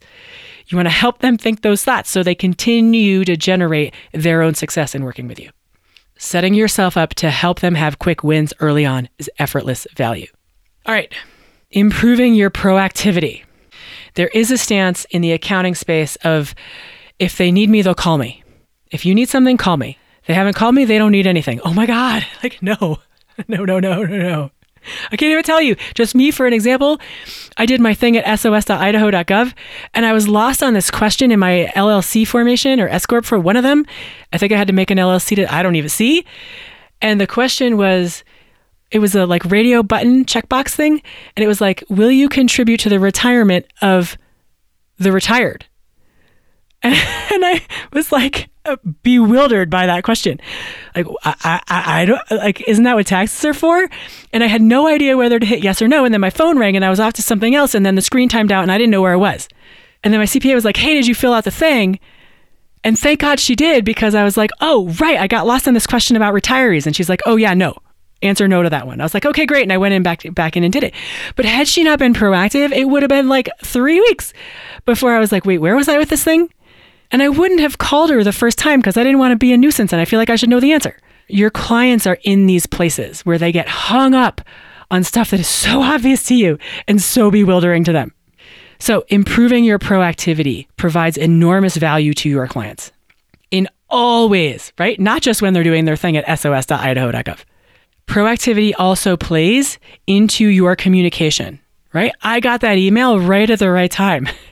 You 0.67 0.77
want 0.77 0.87
to 0.87 0.91
help 0.91 1.19
them 1.19 1.37
think 1.37 1.61
those 1.61 1.83
thoughts 1.83 2.09
so 2.09 2.23
they 2.23 2.35
continue 2.35 3.25
to 3.25 3.35
generate 3.35 3.93
their 4.13 4.41
own 4.41 4.53
success 4.53 4.95
in 4.95 5.03
working 5.03 5.27
with 5.27 5.39
you. 5.39 5.49
Setting 6.17 6.53
yourself 6.53 6.97
up 6.97 7.13
to 7.15 7.29
help 7.29 7.59
them 7.59 7.75
have 7.75 7.99
quick 7.99 8.23
wins 8.23 8.53
early 8.59 8.85
on 8.85 9.09
is 9.17 9.29
effortless 9.39 9.87
value. 9.95 10.27
All 10.85 10.93
right, 10.93 11.11
improving 11.71 12.35
your 12.35 12.51
proactivity. 12.51 13.43
There 14.15 14.29
is 14.29 14.51
a 14.51 14.57
stance 14.57 15.05
in 15.05 15.21
the 15.21 15.31
accounting 15.31 15.75
space 15.75 16.15
of 16.17 16.53
if 17.17 17.37
they 17.37 17.51
need 17.51 17.69
me, 17.69 17.81
they'll 17.81 17.95
call 17.95 18.17
me. 18.17 18.43
If 18.91 19.05
you 19.05 19.15
need 19.15 19.29
something, 19.29 19.57
call 19.57 19.77
me. 19.77 19.97
They 20.27 20.33
haven't 20.33 20.55
called 20.55 20.75
me, 20.75 20.85
they 20.85 20.97
don't 20.97 21.11
need 21.11 21.27
anything. 21.27 21.59
Oh 21.63 21.73
my 21.73 21.85
God. 21.85 22.25
Like, 22.43 22.61
no, 22.61 22.99
no, 23.47 23.65
no, 23.65 23.79
no, 23.79 24.03
no, 24.03 24.17
no. 24.17 24.51
I 25.11 25.17
can't 25.17 25.31
even 25.31 25.43
tell 25.43 25.61
you. 25.61 25.75
Just 25.93 26.15
me, 26.15 26.31
for 26.31 26.45
an 26.45 26.53
example, 26.53 26.99
I 27.57 27.65
did 27.65 27.81
my 27.81 27.93
thing 27.93 28.17
at 28.17 28.39
sos.idaho.gov 28.39 29.53
and 29.93 30.05
I 30.05 30.13
was 30.13 30.27
lost 30.27 30.63
on 30.63 30.73
this 30.73 30.89
question 30.91 31.31
in 31.31 31.39
my 31.39 31.71
LLC 31.75 32.27
formation 32.27 32.79
or 32.79 32.87
S 32.87 33.05
Corp 33.05 33.25
for 33.25 33.39
one 33.39 33.55
of 33.55 33.63
them. 33.63 33.85
I 34.33 34.37
think 34.37 34.51
I 34.51 34.57
had 34.57 34.67
to 34.67 34.73
make 34.73 34.91
an 34.91 34.97
LLC 34.97 35.35
that 35.37 35.51
I 35.51 35.63
don't 35.63 35.75
even 35.75 35.89
see. 35.89 36.25
And 37.01 37.19
the 37.19 37.27
question 37.27 37.77
was, 37.77 38.23
it 38.91 38.99
was 38.99 39.15
a 39.15 39.25
like 39.25 39.45
radio 39.45 39.81
button 39.83 40.25
checkbox 40.25 40.71
thing. 40.71 41.01
And 41.35 41.43
it 41.43 41.47
was 41.47 41.61
like, 41.61 41.83
will 41.89 42.11
you 42.11 42.29
contribute 42.29 42.79
to 42.81 42.89
the 42.89 42.99
retirement 42.99 43.65
of 43.81 44.17
the 44.97 45.11
retired? 45.11 45.65
And 47.33 47.45
I 47.45 47.65
was 47.93 48.11
like 48.11 48.49
uh, 48.65 48.75
bewildered 49.03 49.69
by 49.69 49.85
that 49.85 50.03
question. 50.03 50.39
Like, 50.95 51.07
I, 51.23 51.61
I, 51.67 52.01
I 52.01 52.05
don't 52.05 52.31
like, 52.31 52.61
isn't 52.67 52.83
that 52.83 52.95
what 52.95 53.07
taxes 53.07 53.45
are 53.45 53.53
for? 53.53 53.89
And 54.33 54.43
I 54.43 54.47
had 54.47 54.61
no 54.61 54.85
idea 54.85 55.15
whether 55.15 55.39
to 55.39 55.45
hit 55.45 55.63
yes 55.63 55.81
or 55.81 55.87
no. 55.87 56.03
And 56.03 56.13
then 56.13 56.19
my 56.19 56.29
phone 56.29 56.59
rang 56.59 56.75
and 56.75 56.83
I 56.83 56.89
was 56.89 56.99
off 56.99 57.13
to 57.13 57.21
something 57.21 57.55
else. 57.55 57.73
And 57.73 57.85
then 57.85 57.95
the 57.95 58.01
screen 58.01 58.27
timed 58.27 58.51
out 58.51 58.63
and 58.63 58.71
I 58.71 58.77
didn't 58.77 58.91
know 58.91 59.01
where 59.01 59.13
I 59.13 59.17
was. 59.17 59.47
And 60.03 60.13
then 60.13 60.19
my 60.19 60.25
CPA 60.25 60.53
was 60.53 60.65
like, 60.65 60.77
hey, 60.77 60.93
did 60.93 61.07
you 61.07 61.15
fill 61.15 61.33
out 61.33 61.45
the 61.45 61.51
thing? 61.51 61.99
And 62.83 62.97
thank 62.99 63.21
God 63.21 63.39
she 63.39 63.55
did 63.55 63.85
because 63.85 64.13
I 64.13 64.23
was 64.23 64.35
like, 64.35 64.51
oh, 64.59 64.89
right. 64.99 65.17
I 65.19 65.27
got 65.27 65.47
lost 65.47 65.67
on 65.67 65.73
this 65.73 65.87
question 65.87 66.15
about 66.15 66.33
retirees. 66.33 66.85
And 66.85 66.95
she's 66.95 67.09
like, 67.09 67.21
oh, 67.25 67.35
yeah, 67.35 67.53
no. 67.53 67.77
Answer 68.23 68.47
no 68.47 68.61
to 68.61 68.69
that 68.69 68.85
one. 68.85 68.99
I 68.99 69.03
was 69.03 69.13
like, 69.13 69.25
okay, 69.25 69.45
great. 69.45 69.63
And 69.63 69.73
I 69.73 69.77
went 69.77 69.93
in 69.93 70.03
back, 70.03 70.23
back 70.33 70.57
in 70.57 70.63
and 70.63 70.73
did 70.73 70.83
it. 70.83 70.93
But 71.35 71.45
had 71.45 71.67
she 71.67 71.83
not 71.83 71.99
been 71.99 72.13
proactive, 72.13 72.71
it 72.71 72.85
would 72.85 73.03
have 73.03 73.09
been 73.09 73.29
like 73.29 73.49
three 73.63 73.99
weeks 73.99 74.33
before 74.85 75.15
I 75.15 75.19
was 75.19 75.31
like, 75.31 75.45
wait, 75.45 75.59
where 75.59 75.75
was 75.75 75.87
I 75.87 75.97
with 75.97 76.09
this 76.09 76.23
thing? 76.23 76.49
And 77.11 77.21
I 77.21 77.29
wouldn't 77.29 77.59
have 77.59 77.77
called 77.77 78.09
her 78.09 78.23
the 78.23 78.31
first 78.31 78.57
time 78.57 78.79
because 78.79 78.97
I 78.97 79.03
didn't 79.03 79.19
want 79.19 79.31
to 79.33 79.37
be 79.37 79.53
a 79.53 79.57
nuisance 79.57 79.91
and 79.91 80.01
I 80.01 80.05
feel 80.05 80.19
like 80.19 80.29
I 80.29 80.35
should 80.35 80.49
know 80.49 80.59
the 80.59 80.73
answer. 80.73 80.97
Your 81.27 81.49
clients 81.49 82.07
are 82.07 82.17
in 82.23 82.45
these 82.45 82.65
places 82.65 83.21
where 83.21 83.37
they 83.37 83.51
get 83.51 83.67
hung 83.67 84.13
up 84.13 84.41
on 84.89 85.03
stuff 85.03 85.31
that 85.31 85.39
is 85.39 85.47
so 85.47 85.81
obvious 85.81 86.23
to 86.25 86.35
you 86.35 86.57
and 86.87 87.01
so 87.01 87.31
bewildering 87.31 87.83
to 87.85 87.91
them. 87.93 88.13
So, 88.79 89.05
improving 89.09 89.63
your 89.63 89.77
proactivity 89.77 90.67
provides 90.75 91.15
enormous 91.15 91.77
value 91.77 92.15
to 92.15 92.29
your 92.29 92.47
clients 92.47 92.91
in 93.51 93.67
all 93.89 94.27
ways, 94.27 94.73
right? 94.79 94.99
Not 94.99 95.21
just 95.21 95.41
when 95.41 95.53
they're 95.53 95.63
doing 95.63 95.85
their 95.85 95.95
thing 95.95 96.17
at 96.17 96.39
sos.idaho.gov. 96.39 97.43
Proactivity 98.07 98.73
also 98.77 99.15
plays 99.15 99.77
into 100.07 100.47
your 100.47 100.75
communication, 100.75 101.59
right? 101.93 102.11
I 102.23 102.39
got 102.39 102.61
that 102.61 102.77
email 102.77 103.19
right 103.19 103.49
at 103.49 103.59
the 103.59 103.69
right 103.69 103.91
time. 103.91 104.27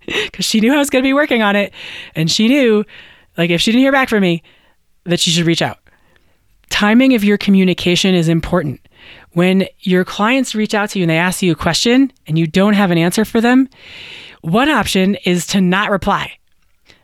because 0.06 0.44
she 0.44 0.60
knew 0.60 0.72
I 0.72 0.78
was 0.78 0.90
going 0.90 1.02
to 1.02 1.08
be 1.08 1.14
working 1.14 1.42
on 1.42 1.56
it. 1.56 1.72
And 2.14 2.30
she 2.30 2.48
knew, 2.48 2.84
like, 3.36 3.50
if 3.50 3.60
she 3.60 3.72
didn't 3.72 3.82
hear 3.82 3.92
back 3.92 4.08
from 4.08 4.22
me, 4.22 4.42
that 5.04 5.20
she 5.20 5.30
should 5.30 5.46
reach 5.46 5.62
out. 5.62 5.78
Timing 6.68 7.14
of 7.14 7.24
your 7.24 7.38
communication 7.38 8.14
is 8.14 8.28
important. 8.28 8.80
When 9.32 9.66
your 9.80 10.04
clients 10.04 10.54
reach 10.54 10.74
out 10.74 10.90
to 10.90 10.98
you 10.98 11.04
and 11.04 11.10
they 11.10 11.18
ask 11.18 11.42
you 11.42 11.52
a 11.52 11.56
question 11.56 12.12
and 12.26 12.38
you 12.38 12.46
don't 12.46 12.74
have 12.74 12.90
an 12.90 12.98
answer 12.98 13.24
for 13.24 13.40
them, 13.40 13.68
one 14.42 14.68
option 14.68 15.16
is 15.24 15.46
to 15.48 15.60
not 15.60 15.90
reply. 15.90 16.32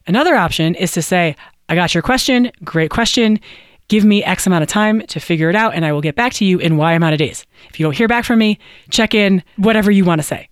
Another 0.07 0.35
option 0.37 0.75
is 0.75 0.93
to 0.93 1.03
say, 1.03 1.37
I 1.69 1.75
got 1.75 1.95
your 1.95 2.03
question. 2.03 2.51
Great 2.65 2.91
question. 2.91 3.41
Give 3.89 4.05
me 4.05 4.23
X 4.25 4.47
amount 4.47 4.63
of 4.63 4.69
time 4.69 5.01
to 5.07 5.21
figure 5.21 5.49
it 5.49 5.57
out, 5.57 5.75
and 5.75 5.85
I 5.85 5.93
will 5.93 6.01
get 6.01 6.17
back 6.17 6.33
to 6.35 6.45
you 6.45 6.59
in 6.59 6.77
Y 6.77 6.93
amount 6.93 7.15
of 7.15 7.19
days. 7.19 7.47
If 7.69 7.79
you 7.79 7.85
don't 7.85 7.97
hear 7.97 8.09
back 8.09 8.25
from 8.25 8.39
me, 8.39 8.59
check 8.91 9.15
in, 9.15 9.43
whatever 9.57 9.91
you 9.91 10.05
want 10.05 10.21
to 10.21 10.27
say 10.27 10.49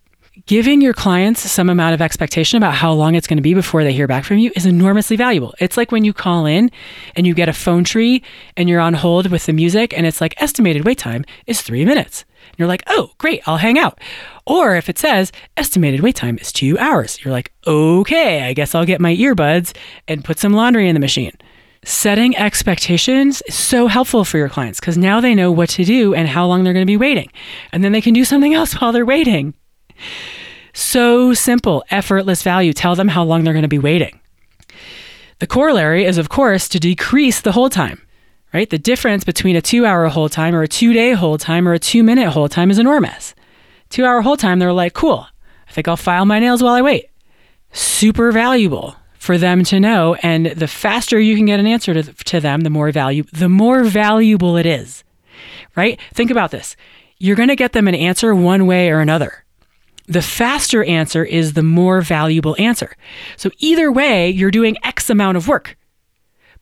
giving 0.46 0.80
your 0.80 0.92
clients 0.92 1.48
some 1.50 1.70
amount 1.70 1.94
of 1.94 2.02
expectation 2.02 2.56
about 2.56 2.74
how 2.74 2.92
long 2.92 3.14
it's 3.14 3.26
going 3.26 3.38
to 3.38 3.42
be 3.42 3.54
before 3.54 3.84
they 3.84 3.92
hear 3.92 4.06
back 4.06 4.24
from 4.24 4.38
you 4.38 4.50
is 4.56 4.66
enormously 4.66 5.16
valuable. 5.16 5.54
It's 5.60 5.76
like 5.76 5.92
when 5.92 6.04
you 6.04 6.12
call 6.12 6.46
in 6.46 6.70
and 7.14 7.26
you 7.26 7.34
get 7.34 7.48
a 7.48 7.52
phone 7.52 7.84
tree 7.84 8.22
and 8.56 8.68
you're 8.68 8.80
on 8.80 8.94
hold 8.94 9.30
with 9.30 9.46
the 9.46 9.52
music 9.52 9.96
and 9.96 10.06
it's 10.06 10.20
like 10.20 10.34
estimated 10.42 10.84
wait 10.84 10.98
time 10.98 11.24
is 11.46 11.62
three 11.62 11.84
minutes. 11.84 12.24
And 12.48 12.58
you're 12.58 12.68
like, 12.68 12.82
oh, 12.88 13.12
great, 13.18 13.42
I'll 13.46 13.56
hang 13.56 13.78
out. 13.78 14.00
Or 14.46 14.76
if 14.76 14.88
it 14.88 14.98
says 14.98 15.32
estimated 15.56 16.00
wait 16.00 16.16
time 16.16 16.38
is 16.38 16.52
two 16.52 16.78
hours, 16.78 17.24
you're 17.24 17.32
like, 17.32 17.52
okay, 17.66 18.42
I 18.42 18.52
guess 18.52 18.74
I'll 18.74 18.84
get 18.84 19.00
my 19.00 19.14
earbuds 19.14 19.74
and 20.08 20.24
put 20.24 20.38
some 20.38 20.52
laundry 20.52 20.88
in 20.88 20.94
the 20.94 21.00
machine. 21.00 21.32
Setting 21.84 22.36
expectations 22.36 23.42
is 23.42 23.54
so 23.54 23.86
helpful 23.86 24.24
for 24.24 24.38
your 24.38 24.48
clients 24.48 24.80
because 24.80 24.96
now 24.96 25.20
they 25.20 25.34
know 25.34 25.52
what 25.52 25.68
to 25.70 25.84
do 25.84 26.14
and 26.14 26.26
how 26.26 26.46
long 26.46 26.64
they're 26.64 26.72
going 26.72 26.86
to 26.86 26.90
be 26.90 26.96
waiting. 26.96 27.30
And 27.72 27.84
then 27.84 27.92
they 27.92 28.00
can 28.00 28.14
do 28.14 28.24
something 28.24 28.54
else 28.54 28.80
while 28.80 28.90
they're 28.90 29.04
waiting. 29.04 29.54
So 30.74 31.32
simple, 31.34 31.84
effortless 31.90 32.42
value. 32.42 32.72
Tell 32.72 32.96
them 32.96 33.08
how 33.08 33.22
long 33.22 33.44
they're 33.44 33.52
going 33.52 33.62
to 33.62 33.68
be 33.68 33.78
waiting. 33.78 34.20
The 35.38 35.46
corollary 35.46 36.04
is, 36.04 36.18
of 36.18 36.28
course, 36.28 36.68
to 36.70 36.80
decrease 36.80 37.40
the 37.40 37.52
hold 37.52 37.72
time, 37.72 38.02
right? 38.52 38.68
The 38.68 38.78
difference 38.78 39.24
between 39.24 39.56
a 39.56 39.62
two 39.62 39.86
hour 39.86 40.08
hold 40.08 40.32
time 40.32 40.54
or 40.54 40.62
a 40.62 40.68
two 40.68 40.92
day 40.92 41.12
hold 41.12 41.40
time 41.40 41.68
or 41.68 41.74
a 41.74 41.78
two 41.78 42.02
minute 42.02 42.30
hold 42.30 42.50
time 42.50 42.70
is 42.70 42.78
enormous. 42.78 43.34
Two 43.88 44.04
hour 44.04 44.22
hold 44.22 44.40
time, 44.40 44.58
they're 44.58 44.72
like, 44.72 44.94
cool, 44.94 45.26
I 45.68 45.72
think 45.72 45.86
I'll 45.86 45.96
file 45.96 46.24
my 46.24 46.40
nails 46.40 46.62
while 46.62 46.74
I 46.74 46.82
wait. 46.82 47.08
Super 47.72 48.32
valuable 48.32 48.96
for 49.18 49.38
them 49.38 49.64
to 49.64 49.78
know. 49.78 50.14
And 50.22 50.46
the 50.46 50.68
faster 50.68 51.20
you 51.20 51.36
can 51.36 51.46
get 51.46 51.60
an 51.60 51.66
answer 51.66 51.94
to, 51.94 52.02
to 52.02 52.40
them, 52.40 52.62
the 52.62 52.70
more 52.70 52.90
value, 52.90 53.24
the 53.32 53.48
more 53.48 53.84
valuable 53.84 54.56
it 54.56 54.66
is, 54.66 55.04
right? 55.76 56.00
Think 56.12 56.30
about 56.30 56.50
this. 56.50 56.76
You're 57.18 57.36
going 57.36 57.48
to 57.48 57.56
get 57.56 57.72
them 57.72 57.86
an 57.86 57.94
answer 57.94 58.34
one 58.34 58.66
way 58.66 58.90
or 58.90 59.00
another 59.00 59.43
the 60.06 60.22
faster 60.22 60.84
answer 60.84 61.24
is 61.24 61.52
the 61.52 61.62
more 61.62 62.00
valuable 62.00 62.56
answer. 62.58 62.96
So 63.36 63.50
either 63.58 63.90
way, 63.90 64.30
you're 64.30 64.50
doing 64.50 64.76
X 64.84 65.08
amount 65.10 65.36
of 65.36 65.48
work. 65.48 65.76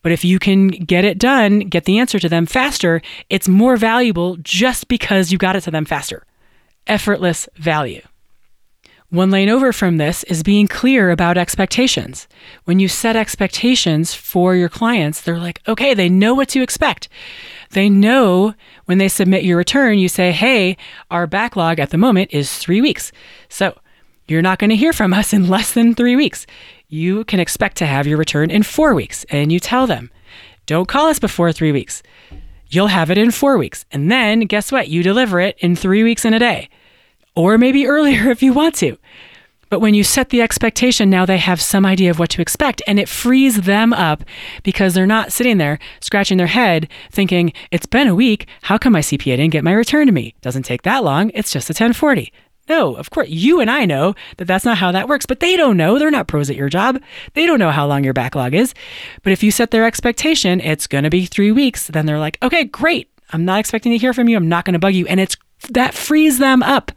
But 0.02 0.12
if 0.12 0.25
you 0.25 0.38
can 0.38 0.68
get 0.68 1.04
it 1.04 1.18
done, 1.18 1.61
get 1.61 1.84
the 1.84 1.99
answer 1.99 2.18
to 2.18 2.28
them 2.28 2.46
faster, 2.46 3.00
it's 3.30 3.49
more 3.49 3.76
valuable 3.76 4.37
just 4.38 4.88
because 4.88 5.30
you 5.30 5.38
got 5.38 5.56
it 5.56 5.62
to 5.62 5.70
them 5.70 5.84
faster. 5.84 6.25
Effortless 6.87 7.49
value. 7.56 8.02
One 9.11 9.30
lane 9.30 9.50
over 9.50 9.72
from 9.72 9.99
this 9.99 10.25
is 10.25 10.42
being 10.42 10.66
clear 10.66 11.11
about 11.11 11.37
expectations. 11.37 12.26
When 12.64 12.80
you 12.80 12.88
set 12.88 13.14
expectations 13.14 14.14
for 14.14 14.56
your 14.56 14.70
clients, 14.70 15.20
they're 15.20 15.38
like, 15.38 15.61
okay, 15.68 15.92
they 15.92 16.08
know 16.08 16.34
what 16.34 16.49
to 16.49 16.62
expect. 16.62 17.11
They 17.73 17.88
know 17.88 18.55
when 18.85 18.99
they 18.99 19.09
submit 19.09 19.45
your 19.45 19.57
return, 19.57 19.99
you 19.99 20.09
say, 20.09 20.33
hey, 20.33 20.76
our 21.11 21.26
backlog 21.26 21.79
at 21.79 21.91
the 21.91 21.99
moment 21.99 22.31
is 22.33 22.57
three 22.57 22.81
weeks. 22.81 23.12
So 23.49 23.79
you're 24.29 24.43
not 24.43 24.59
going 24.59 24.71
to 24.71 24.76
hear 24.76 24.93
from 24.93 25.12
us 25.21 25.33
in 25.33 25.49
less 25.49 25.73
than 25.73 25.95
three 25.95 26.17
weeks. 26.17 26.47
You 26.88 27.25
can 27.25 27.41
expect 27.41 27.76
to 27.79 27.87
have 27.87 28.07
your 28.07 28.19
return 28.19 28.50
in 28.50 28.62
four 28.62 28.95
weeks. 28.95 29.25
And 29.31 29.50
you 29.50 29.59
tell 29.59 29.87
them, 29.87 30.11
don't 30.67 30.88
call 30.88 31.09
us 31.09 31.19
before 31.19 31.52
three 31.52 31.73
weeks. 31.73 32.02
You'll 32.69 32.87
have 32.87 33.11
it 33.11 33.19
in 33.19 33.31
four 33.31 33.59
weeks. 33.59 33.85
And 33.91 34.11
then 34.11 34.41
guess 34.41 34.71
what? 34.73 34.88
You 34.88 35.02
deliver 35.02 35.41
it 35.41 35.57
in 35.59 35.76
three 35.76 36.02
weeks 36.02 36.25
and 36.25 36.35
a 36.35 36.38
day 36.38 36.69
or 37.35 37.59
maybe 37.59 37.87
earlier 37.87 38.31
if 38.31 38.43
you 38.43 38.52
want 38.52 38.75
to. 38.76 38.97
But 39.73 39.81
when 39.81 39.95
you 39.95 40.05
set 40.05 40.29
the 40.29 40.43
expectation, 40.43 41.09
now 41.09 41.25
they 41.25 41.38
have 41.38 41.59
some 41.59 41.87
idea 41.87 42.11
of 42.11 42.19
what 42.19 42.29
to 42.33 42.43
expect, 42.43 42.83
and 42.87 43.00
it 43.00 43.09
frees 43.09 43.62
them 43.62 43.95
up 43.95 44.23
because 44.62 44.93
they're 44.93 45.07
not 45.07 45.33
sitting 45.33 45.57
there 45.57 45.79
scratching 45.99 46.37
their 46.37 46.47
head 46.47 46.91
thinking, 47.11 47.55
It's 47.71 47.87
been 47.87 48.07
a 48.07 48.14
week. 48.14 48.47
How 48.61 48.76
come 48.76 48.93
my 48.93 49.00
CPA 49.00 49.38
didn't 49.38 49.49
get 49.49 49.64
my 49.64 49.73
return 49.73 50.09
to 50.09 50.12
me? 50.12 50.35
Doesn't 50.43 50.64
take 50.64 50.83
that 50.83 51.02
long. 51.02 51.31
It's 51.33 51.50
just 51.50 51.71
a 51.71 51.73
1040. 51.73 52.31
No, 52.69 52.95
of 52.97 53.09
course, 53.09 53.31
you 53.31 53.61
and 53.61 53.71
I 53.71 53.87
know 53.87 54.14
that 54.37 54.45
that's 54.45 54.67
not 54.67 54.76
how 54.76 54.93
that 54.93 55.09
works, 55.09 55.25
but 55.25 55.41
they 55.41 55.57
don't 55.57 55.79
know. 55.79 55.99
They're 55.99 56.11
not 56.11 56.29
pros 56.29 56.50
at 56.50 56.57
your 56.57 56.69
job. 56.69 57.00
They 57.33 57.47
don't 57.47 57.59
know 57.59 57.71
how 57.71 57.87
long 57.87 58.05
your 58.05 58.12
backlog 58.12 58.52
is. 58.52 58.75
But 59.23 59.33
if 59.33 59.43
you 59.43 59.50
set 59.50 59.71
their 59.71 59.87
expectation, 59.87 60.61
it's 60.61 60.87
going 60.87 61.05
to 61.05 61.11
be 61.11 61.25
three 61.25 61.50
weeks, 61.50 61.87
then 61.87 62.05
they're 62.05 62.19
like, 62.19 62.37
okay, 62.43 62.64
great. 62.64 63.09
I'm 63.31 63.47
not 63.47 63.61
expecting 63.61 63.93
to 63.93 63.99
hear 63.99 64.12
from 64.12 64.29
you. 64.29 64.37
I'm 64.37 64.50
not 64.50 64.67
going 64.67 64.75
to 64.75 64.79
bug 64.79 64.93
you. 64.93 65.07
And 65.07 65.19
it's 65.19 65.38
that 65.71 65.95
frees 65.95 66.38
them 66.38 66.62
up. 66.62 66.93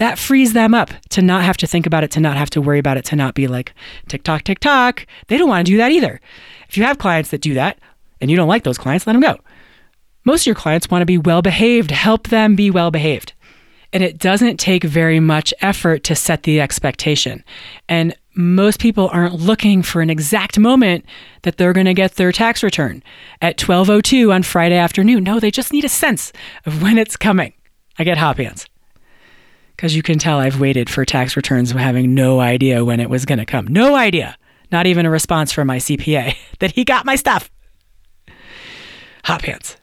That 0.00 0.18
frees 0.18 0.54
them 0.54 0.72
up 0.72 0.92
to 1.10 1.20
not 1.20 1.44
have 1.44 1.58
to 1.58 1.66
think 1.66 1.84
about 1.84 2.04
it, 2.04 2.10
to 2.12 2.20
not 2.20 2.38
have 2.38 2.48
to 2.50 2.62
worry 2.62 2.78
about 2.78 2.96
it, 2.96 3.04
to 3.06 3.16
not 3.16 3.34
be 3.34 3.46
like 3.46 3.74
tick 4.08 4.22
tock, 4.22 4.44
TikTok. 4.44 5.06
They 5.26 5.36
don't 5.36 5.50
want 5.50 5.66
to 5.66 5.70
do 5.70 5.76
that 5.76 5.92
either. 5.92 6.22
If 6.70 6.78
you 6.78 6.84
have 6.84 6.96
clients 6.96 7.28
that 7.30 7.42
do 7.42 7.52
that 7.52 7.78
and 8.18 8.30
you 8.30 8.36
don't 8.38 8.48
like 8.48 8.64
those 8.64 8.78
clients, 8.78 9.06
let 9.06 9.12
them 9.12 9.20
go. 9.20 9.38
Most 10.24 10.44
of 10.44 10.46
your 10.46 10.54
clients 10.54 10.90
want 10.90 11.02
to 11.02 11.06
be 11.06 11.18
well 11.18 11.42
behaved. 11.42 11.90
Help 11.90 12.28
them 12.28 12.56
be 12.56 12.70
well 12.70 12.90
behaved. 12.90 13.34
And 13.92 14.02
it 14.02 14.16
doesn't 14.16 14.56
take 14.56 14.84
very 14.84 15.20
much 15.20 15.52
effort 15.60 16.02
to 16.04 16.16
set 16.16 16.44
the 16.44 16.62
expectation. 16.62 17.44
And 17.86 18.16
most 18.34 18.80
people 18.80 19.10
aren't 19.12 19.34
looking 19.34 19.82
for 19.82 20.00
an 20.00 20.08
exact 20.08 20.58
moment 20.58 21.04
that 21.42 21.58
they're 21.58 21.74
going 21.74 21.84
to 21.84 21.92
get 21.92 22.14
their 22.14 22.32
tax 22.32 22.62
return 22.62 23.02
at 23.42 23.58
12:02 23.58 24.32
on 24.32 24.44
Friday 24.44 24.78
afternoon. 24.78 25.24
No, 25.24 25.38
they 25.40 25.50
just 25.50 25.74
need 25.74 25.84
a 25.84 25.90
sense 25.90 26.32
of 26.64 26.80
when 26.80 26.96
it's 26.96 27.18
coming. 27.18 27.52
I 27.98 28.04
get 28.04 28.16
hot 28.16 28.38
pants. 28.38 28.69
Because 29.80 29.96
you 29.96 30.02
can 30.02 30.18
tell 30.18 30.38
I've 30.38 30.60
waited 30.60 30.90
for 30.90 31.06
tax 31.06 31.38
returns 31.38 31.70
having 31.70 32.14
no 32.14 32.38
idea 32.38 32.84
when 32.84 33.00
it 33.00 33.08
was 33.08 33.24
going 33.24 33.38
to 33.38 33.46
come. 33.46 33.66
No 33.66 33.94
idea. 33.94 34.36
Not 34.70 34.86
even 34.86 35.06
a 35.06 35.10
response 35.10 35.52
from 35.52 35.68
my 35.68 35.78
CPA 35.78 36.36
that 36.58 36.72
he 36.72 36.84
got 36.84 37.06
my 37.06 37.16
stuff. 37.16 37.50
Hot 39.24 39.42
pants. 39.42 39.78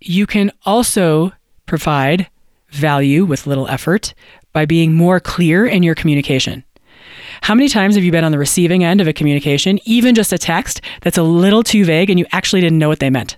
You 0.00 0.24
can 0.24 0.52
also 0.64 1.32
provide 1.66 2.30
value 2.68 3.24
with 3.24 3.48
little 3.48 3.66
effort 3.66 4.14
by 4.52 4.66
being 4.66 4.94
more 4.94 5.18
clear 5.18 5.66
in 5.66 5.82
your 5.82 5.96
communication. 5.96 6.62
How 7.40 7.56
many 7.56 7.68
times 7.68 7.96
have 7.96 8.04
you 8.04 8.12
been 8.12 8.22
on 8.22 8.30
the 8.30 8.38
receiving 8.38 8.84
end 8.84 9.00
of 9.00 9.08
a 9.08 9.12
communication, 9.12 9.80
even 9.82 10.14
just 10.14 10.32
a 10.32 10.38
text 10.38 10.80
that's 11.02 11.18
a 11.18 11.24
little 11.24 11.64
too 11.64 11.84
vague 11.84 12.08
and 12.08 12.20
you 12.20 12.26
actually 12.30 12.60
didn't 12.60 12.78
know 12.78 12.88
what 12.88 13.00
they 13.00 13.10
meant? 13.10 13.36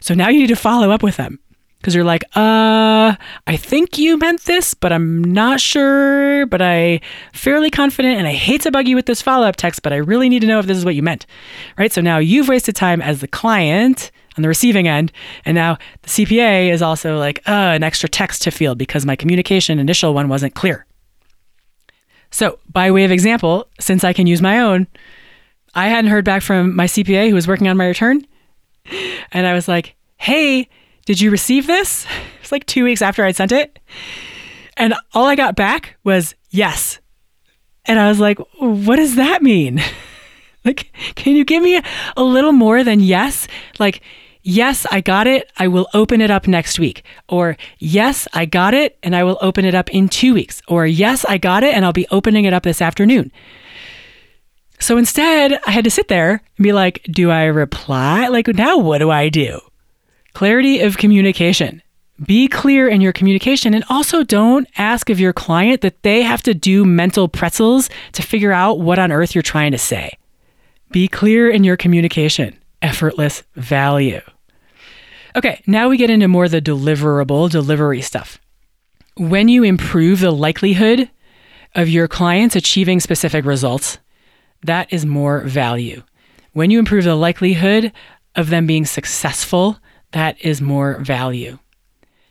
So 0.00 0.12
now 0.12 0.28
you 0.28 0.40
need 0.40 0.48
to 0.48 0.56
follow 0.56 0.90
up 0.90 1.02
with 1.02 1.16
them 1.16 1.38
because 1.78 1.94
you're 1.94 2.04
like, 2.04 2.24
uh, 2.34 3.14
I 3.46 3.56
think 3.56 3.98
you 3.98 4.18
meant 4.18 4.42
this, 4.42 4.74
but 4.74 4.92
I'm 4.92 5.22
not 5.22 5.60
sure, 5.60 6.44
but 6.46 6.60
I 6.60 7.00
fairly 7.32 7.70
confident 7.70 8.18
and 8.18 8.26
I 8.26 8.32
hate 8.32 8.62
to 8.62 8.70
bug 8.70 8.88
you 8.88 8.96
with 8.96 9.06
this 9.06 9.22
follow-up 9.22 9.56
text, 9.56 9.82
but 9.82 9.92
I 9.92 9.96
really 9.96 10.28
need 10.28 10.40
to 10.40 10.46
know 10.46 10.58
if 10.58 10.66
this 10.66 10.76
is 10.76 10.84
what 10.84 10.96
you 10.96 11.02
meant. 11.02 11.26
Right? 11.78 11.92
So 11.92 12.00
now 12.00 12.18
you've 12.18 12.48
wasted 12.48 12.74
time 12.74 13.00
as 13.00 13.20
the 13.20 13.28
client 13.28 14.10
on 14.36 14.42
the 14.42 14.48
receiving 14.48 14.88
end, 14.88 15.12
and 15.44 15.54
now 15.54 15.78
the 16.02 16.08
CPA 16.08 16.72
is 16.72 16.82
also 16.82 17.18
like, 17.18 17.40
uh, 17.46 17.50
an 17.74 17.82
extra 17.82 18.08
text 18.08 18.42
to 18.42 18.50
field 18.50 18.78
because 18.78 19.06
my 19.06 19.16
communication 19.16 19.78
initial 19.78 20.14
one 20.14 20.28
wasn't 20.28 20.54
clear. 20.54 20.84
So, 22.30 22.58
by 22.70 22.90
way 22.90 23.04
of 23.04 23.10
example, 23.10 23.68
since 23.80 24.04
I 24.04 24.12
can 24.12 24.26
use 24.26 24.42
my 24.42 24.60
own, 24.60 24.86
I 25.74 25.88
hadn't 25.88 26.10
heard 26.10 26.24
back 26.24 26.42
from 26.42 26.76
my 26.76 26.86
CPA 26.86 27.28
who 27.28 27.34
was 27.34 27.48
working 27.48 27.68
on 27.68 27.76
my 27.76 27.86
return, 27.86 28.26
and 29.32 29.46
I 29.46 29.54
was 29.54 29.66
like, 29.66 29.94
"Hey, 30.16 30.68
did 31.08 31.22
you 31.22 31.30
receive 31.30 31.66
this? 31.66 32.04
It's 32.42 32.52
like 32.52 32.66
two 32.66 32.84
weeks 32.84 33.00
after 33.00 33.24
I'd 33.24 33.34
sent 33.34 33.50
it. 33.50 33.78
And 34.76 34.92
all 35.14 35.24
I 35.24 35.36
got 35.36 35.56
back 35.56 35.96
was 36.04 36.34
yes. 36.50 36.98
And 37.86 37.98
I 37.98 38.10
was 38.10 38.20
like, 38.20 38.38
what 38.58 38.96
does 38.96 39.14
that 39.14 39.42
mean? 39.42 39.80
like, 40.66 40.92
can 41.14 41.34
you 41.34 41.46
give 41.46 41.62
me 41.62 41.80
a 42.14 42.22
little 42.22 42.52
more 42.52 42.84
than 42.84 43.00
yes? 43.00 43.48
Like, 43.78 44.02
yes, 44.42 44.86
I 44.90 45.00
got 45.00 45.26
it. 45.26 45.50
I 45.56 45.68
will 45.68 45.88
open 45.94 46.20
it 46.20 46.30
up 46.30 46.46
next 46.46 46.78
week. 46.78 47.02
Or 47.26 47.56
yes, 47.78 48.28
I 48.34 48.44
got 48.44 48.74
it 48.74 48.98
and 49.02 49.16
I 49.16 49.24
will 49.24 49.38
open 49.40 49.64
it 49.64 49.74
up 49.74 49.88
in 49.88 50.10
two 50.10 50.34
weeks. 50.34 50.60
Or 50.68 50.84
yes, 50.84 51.24
I 51.24 51.38
got 51.38 51.64
it 51.64 51.74
and 51.74 51.86
I'll 51.86 51.92
be 51.94 52.06
opening 52.10 52.44
it 52.44 52.52
up 52.52 52.64
this 52.64 52.82
afternoon. 52.82 53.32
So 54.78 54.98
instead, 54.98 55.58
I 55.66 55.70
had 55.70 55.84
to 55.84 55.90
sit 55.90 56.08
there 56.08 56.42
and 56.58 56.64
be 56.64 56.74
like, 56.74 57.02
do 57.10 57.30
I 57.30 57.44
reply? 57.44 58.28
Like, 58.28 58.46
now 58.48 58.76
what 58.76 58.98
do 58.98 59.10
I 59.10 59.30
do? 59.30 59.58
Clarity 60.38 60.82
of 60.82 60.98
communication. 60.98 61.82
Be 62.24 62.46
clear 62.46 62.86
in 62.86 63.00
your 63.00 63.12
communication 63.12 63.74
and 63.74 63.82
also 63.90 64.22
don't 64.22 64.68
ask 64.78 65.10
of 65.10 65.18
your 65.18 65.32
client 65.32 65.80
that 65.80 66.00
they 66.04 66.22
have 66.22 66.44
to 66.44 66.54
do 66.54 66.84
mental 66.84 67.26
pretzels 67.26 67.90
to 68.12 68.22
figure 68.22 68.52
out 68.52 68.78
what 68.78 69.00
on 69.00 69.10
earth 69.10 69.34
you're 69.34 69.42
trying 69.42 69.72
to 69.72 69.78
say. 69.78 70.16
Be 70.92 71.08
clear 71.08 71.50
in 71.50 71.64
your 71.64 71.76
communication. 71.76 72.56
Effortless 72.80 73.42
value. 73.56 74.20
Okay, 75.34 75.60
now 75.66 75.88
we 75.88 75.96
get 75.96 76.08
into 76.08 76.28
more 76.28 76.48
the 76.48 76.62
deliverable 76.62 77.50
delivery 77.50 78.00
stuff. 78.00 78.38
When 79.16 79.48
you 79.48 79.64
improve 79.64 80.20
the 80.20 80.30
likelihood 80.30 81.10
of 81.74 81.88
your 81.88 82.06
clients 82.06 82.54
achieving 82.54 83.00
specific 83.00 83.44
results, 83.44 83.98
that 84.62 84.92
is 84.92 85.04
more 85.04 85.40
value. 85.40 86.04
When 86.52 86.70
you 86.70 86.78
improve 86.78 87.02
the 87.02 87.16
likelihood 87.16 87.92
of 88.36 88.50
them 88.50 88.68
being 88.68 88.86
successful 88.86 89.80
that 90.12 90.40
is 90.40 90.60
more 90.60 90.98
value. 91.00 91.58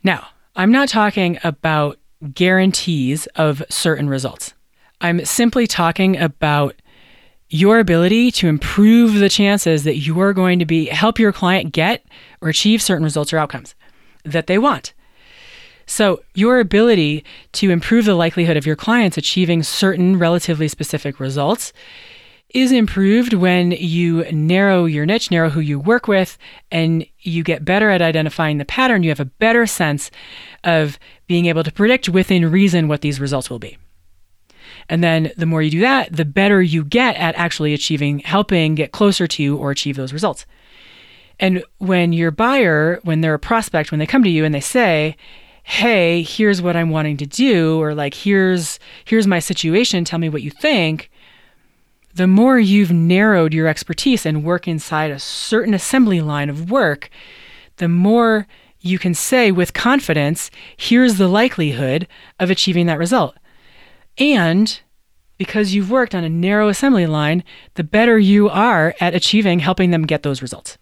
Now, 0.04 0.28
I'm 0.56 0.72
not 0.72 0.90
talking 0.90 1.38
about 1.44 2.00
guarantees 2.34 3.28
of 3.36 3.64
certain 3.70 4.10
results. 4.10 4.54
I'm 5.02 5.24
simply 5.26 5.68
talking 5.68 6.18
about 6.18 6.76
your 7.50 7.80
ability 7.80 8.32
to 8.32 8.48
improve 8.48 9.16
the 9.16 9.30
chances 9.30 9.84
that 9.84 9.98
you 9.98 10.20
are 10.20 10.34
going 10.34 10.60
to 10.60 10.66
be 10.66 10.86
help 10.88 11.20
your 11.20 11.32
client 11.32 11.72
get 11.72 12.06
or 12.42 12.50
achieve 12.50 12.82
certain 12.82 13.04
results 13.04 13.32
or 13.32 13.38
outcomes 13.38 13.76
that 14.26 14.48
they 14.48 14.58
want. 14.58 14.94
So, 15.86 16.22
your 16.34 16.60
ability 16.60 17.24
to 17.54 17.70
improve 17.70 18.06
the 18.06 18.16
likelihood 18.16 18.58
of 18.58 18.66
your 18.66 18.76
clients 18.76 19.18
achieving 19.18 19.64
certain 19.64 20.20
relatively 20.20 20.68
specific 20.68 21.20
results 21.20 21.72
is 22.58 22.72
improved 22.72 23.34
when 23.34 23.72
you 23.72 24.24
narrow 24.32 24.86
your 24.86 25.06
niche, 25.06 25.30
narrow 25.30 25.50
who 25.50 25.60
you 25.60 25.80
work 25.80 26.08
with, 26.08 26.40
and 26.72 27.06
you 27.20 27.44
get 27.44 27.64
better 27.64 27.92
at 27.92 28.02
identifying 28.02 28.58
the 28.58 28.66
pattern. 28.66 29.04
You 29.04 29.10
have 29.10 29.20
a 29.20 29.26
better 29.26 29.68
sense 29.68 30.10
of 30.64 30.98
being 31.28 31.46
able 31.46 31.64
to 31.64 31.72
predict 31.72 32.10
within 32.10 32.50
reason 32.50 32.88
what 32.88 33.02
these 33.02 33.20
results 33.20 33.52
will 33.52 33.60
be. 33.60 33.78
And 34.90 35.04
then 35.04 35.32
the 35.38 35.46
more 35.46 35.62
you 35.62 35.70
do 35.70 35.82
that, 35.82 36.12
the 36.12 36.26
better 36.26 36.60
you 36.60 36.84
get 36.84 37.16
at 37.18 37.36
actually 37.36 37.76
achieving, 37.76 38.20
helping 38.20 38.74
get 38.74 38.92
closer 38.92 39.28
to 39.28 39.58
or 39.58 39.70
achieve 39.70 39.96
those 39.96 40.14
results. 40.14 40.46
And 41.40 41.64
when 41.78 42.12
your 42.12 42.32
buyer, 42.32 43.00
when 43.04 43.22
they're 43.22 43.36
a 43.36 43.40
prospect, 43.40 43.92
when 43.92 44.00
they 44.00 44.08
come 44.08 44.24
to 44.24 44.30
you 44.30 44.44
and 44.44 44.56
they 44.56 44.62
say, 44.62 45.16
hey, 45.64 46.24
here's 46.24 46.62
what 46.62 46.76
I'm 46.76 46.90
wanting 46.90 47.18
to 47.18 47.28
do, 47.28 47.80
or 47.80 47.94
like, 47.94 48.16
here's, 48.16 48.80
here's 49.06 49.28
my 49.28 49.40
situation, 49.40 50.06
tell 50.06 50.18
me 50.18 50.30
what 50.30 50.42
you 50.42 50.50
think, 50.50 51.12
the 52.18 52.26
more 52.26 52.58
you've 52.58 52.92
narrowed 52.92 53.54
your 53.54 53.68
expertise 53.68 54.26
and 54.26 54.44
work 54.44 54.68
inside 54.68 55.12
a 55.12 55.20
certain 55.20 55.76
assembly 55.76 56.20
line 56.20 56.50
of 56.50 56.72
work, 56.72 57.12
the 57.78 57.88
more 57.88 58.48
you 58.80 58.98
can 58.98 59.14
say 59.14 59.52
with 59.52 59.74
confidence, 59.74 60.50
here's 60.76 61.20
the 61.20 61.28
likelihood 61.28 62.08
of 62.40 62.50
achieving 62.50 62.88
that 62.88 62.98
result. 62.98 63.38
And 64.18 64.80
because 65.38 65.76
you've 65.76 65.92
worked 65.92 66.16
on 66.16 66.24
a 66.24 66.30
narrow 66.30 66.70
assembly 66.70 67.06
line, 67.06 67.44
the 67.76 67.84
better 67.84 68.18
you 68.18 68.50
are 68.50 68.96
at 69.00 69.14
achieving 69.14 69.60
helping 69.60 69.92
them 69.92 70.08
get 70.08 70.24
those 70.24 70.42
results. 70.42 70.80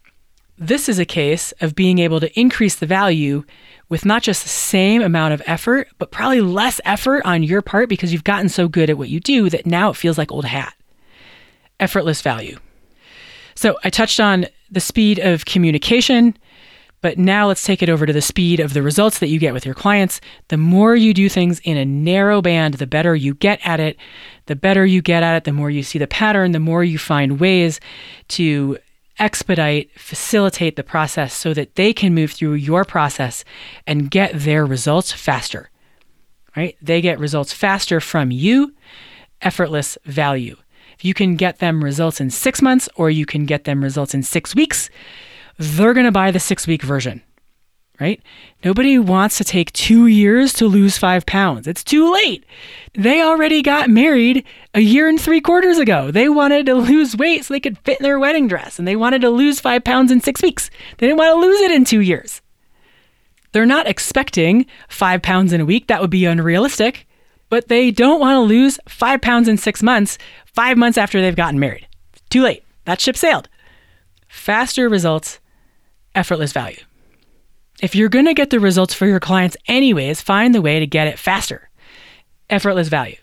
This 0.56 0.88
is 0.88 0.98
a 0.98 1.04
case 1.04 1.52
of 1.60 1.74
being 1.74 1.98
able 1.98 2.18
to 2.20 2.40
increase 2.40 2.76
the 2.76 2.86
value 2.86 3.44
with 3.90 4.06
not 4.06 4.22
just 4.22 4.42
the 4.42 4.48
same 4.48 5.02
amount 5.02 5.34
of 5.34 5.42
effort, 5.44 5.88
but 5.98 6.10
probably 6.10 6.40
less 6.40 6.80
effort 6.86 7.26
on 7.26 7.42
your 7.42 7.60
part 7.60 7.90
because 7.90 8.10
you've 8.10 8.24
gotten 8.24 8.48
so 8.48 8.68
good 8.68 8.88
at 8.88 8.96
what 8.96 9.10
you 9.10 9.20
do 9.20 9.50
that 9.50 9.66
now 9.66 9.90
it 9.90 9.96
feels 9.96 10.16
like 10.16 10.32
old 10.32 10.46
hat. 10.46 10.72
Effortless 11.80 12.22
value. 12.22 12.58
So 13.54 13.76
I 13.84 13.90
touched 13.90 14.20
on 14.20 14.46
the 14.70 14.80
speed 14.80 15.18
of 15.18 15.44
communication, 15.44 16.36
but 17.00 17.18
now 17.18 17.46
let's 17.46 17.64
take 17.64 17.82
it 17.82 17.88
over 17.88 18.06
to 18.06 18.12
the 18.12 18.22
speed 18.22 18.60
of 18.60 18.72
the 18.72 18.82
results 18.82 19.18
that 19.18 19.28
you 19.28 19.38
get 19.38 19.54
with 19.54 19.64
your 19.64 19.74
clients. 19.74 20.20
The 20.48 20.56
more 20.56 20.96
you 20.96 21.14
do 21.14 21.28
things 21.28 21.60
in 21.60 21.76
a 21.76 21.84
narrow 21.84 22.42
band, 22.42 22.74
the 22.74 22.86
better 22.86 23.14
you 23.14 23.34
get 23.34 23.60
at 23.64 23.80
it. 23.80 23.96
The 24.46 24.56
better 24.56 24.84
you 24.84 25.02
get 25.02 25.22
at 25.22 25.36
it, 25.36 25.44
the 25.44 25.52
more 25.52 25.70
you 25.70 25.82
see 25.82 25.98
the 25.98 26.06
pattern, 26.06 26.52
the 26.52 26.60
more 26.60 26.82
you 26.82 26.98
find 26.98 27.40
ways 27.40 27.80
to 28.28 28.78
expedite, 29.18 29.90
facilitate 29.98 30.76
the 30.76 30.82
process 30.82 31.32
so 31.32 31.54
that 31.54 31.74
they 31.76 31.92
can 31.92 32.14
move 32.14 32.32
through 32.32 32.54
your 32.54 32.84
process 32.84 33.44
and 33.86 34.10
get 34.10 34.32
their 34.34 34.66
results 34.66 35.12
faster. 35.12 35.70
Right? 36.56 36.76
They 36.80 37.00
get 37.00 37.18
results 37.18 37.52
faster 37.52 38.00
from 38.00 38.30
you, 38.30 38.74
effortless 39.42 39.98
value. 40.04 40.56
If 40.96 41.04
you 41.04 41.14
can 41.14 41.36
get 41.36 41.58
them 41.58 41.84
results 41.84 42.20
in 42.20 42.30
six 42.30 42.62
months 42.62 42.88
or 42.96 43.10
you 43.10 43.26
can 43.26 43.46
get 43.46 43.64
them 43.64 43.82
results 43.82 44.14
in 44.14 44.22
six 44.22 44.54
weeks, 44.54 44.90
they're 45.58 45.94
going 45.94 46.06
to 46.06 46.12
buy 46.12 46.30
the 46.30 46.40
six 46.40 46.66
week 46.66 46.82
version 46.82 47.22
right? 48.00 48.20
Nobody 48.64 48.98
wants 48.98 49.38
to 49.38 49.44
take 49.44 49.72
two 49.72 50.06
years 50.06 50.52
to 50.54 50.66
lose 50.66 50.98
five 50.98 51.24
pounds. 51.26 51.66
It's 51.66 51.84
too 51.84 52.12
late. 52.12 52.44
They 52.94 53.22
already 53.22 53.62
got 53.62 53.90
married 53.90 54.44
a 54.74 54.80
year 54.80 55.08
and 55.08 55.20
three 55.20 55.40
quarters 55.40 55.78
ago. 55.78 56.10
They 56.10 56.28
wanted 56.28 56.66
to 56.66 56.74
lose 56.74 57.16
weight 57.16 57.44
so 57.44 57.54
they 57.54 57.60
could 57.60 57.78
fit 57.78 58.00
in 58.00 58.04
their 58.04 58.18
wedding 58.18 58.48
dress, 58.48 58.78
and 58.78 58.86
they 58.86 58.96
wanted 58.96 59.22
to 59.22 59.30
lose 59.30 59.60
five 59.60 59.84
pounds 59.84 60.10
in 60.10 60.20
six 60.20 60.42
weeks. 60.42 60.70
They 60.98 61.06
didn't 61.06 61.18
want 61.18 61.34
to 61.34 61.46
lose 61.46 61.60
it 61.60 61.70
in 61.70 61.84
two 61.84 62.00
years. 62.00 62.42
They're 63.52 63.66
not 63.66 63.86
expecting 63.86 64.66
five 64.88 65.22
pounds 65.22 65.52
in 65.52 65.60
a 65.60 65.66
week. 65.66 65.86
That 65.86 66.00
would 66.00 66.10
be 66.10 66.26
unrealistic. 66.26 67.05
But 67.48 67.68
they 67.68 67.90
don't 67.90 68.20
want 68.20 68.36
to 68.36 68.40
lose 68.40 68.78
five 68.88 69.20
pounds 69.20 69.48
in 69.48 69.56
six 69.56 69.82
months, 69.82 70.18
five 70.46 70.76
months 70.76 70.98
after 70.98 71.20
they've 71.20 71.36
gotten 71.36 71.60
married. 71.60 71.86
Too 72.30 72.42
late. 72.42 72.64
That 72.84 73.00
ship 73.00 73.16
sailed. 73.16 73.48
Faster 74.28 74.88
results, 74.88 75.40
effortless 76.14 76.52
value. 76.52 76.80
If 77.80 77.94
you're 77.94 78.08
going 78.08 78.24
to 78.24 78.34
get 78.34 78.50
the 78.50 78.60
results 78.60 78.94
for 78.94 79.06
your 79.06 79.20
clients 79.20 79.56
anyways, 79.68 80.20
find 80.20 80.54
the 80.54 80.62
way 80.62 80.80
to 80.80 80.86
get 80.86 81.08
it 81.08 81.18
faster. 81.18 81.68
Effortless 82.48 82.88
value. 82.88 83.16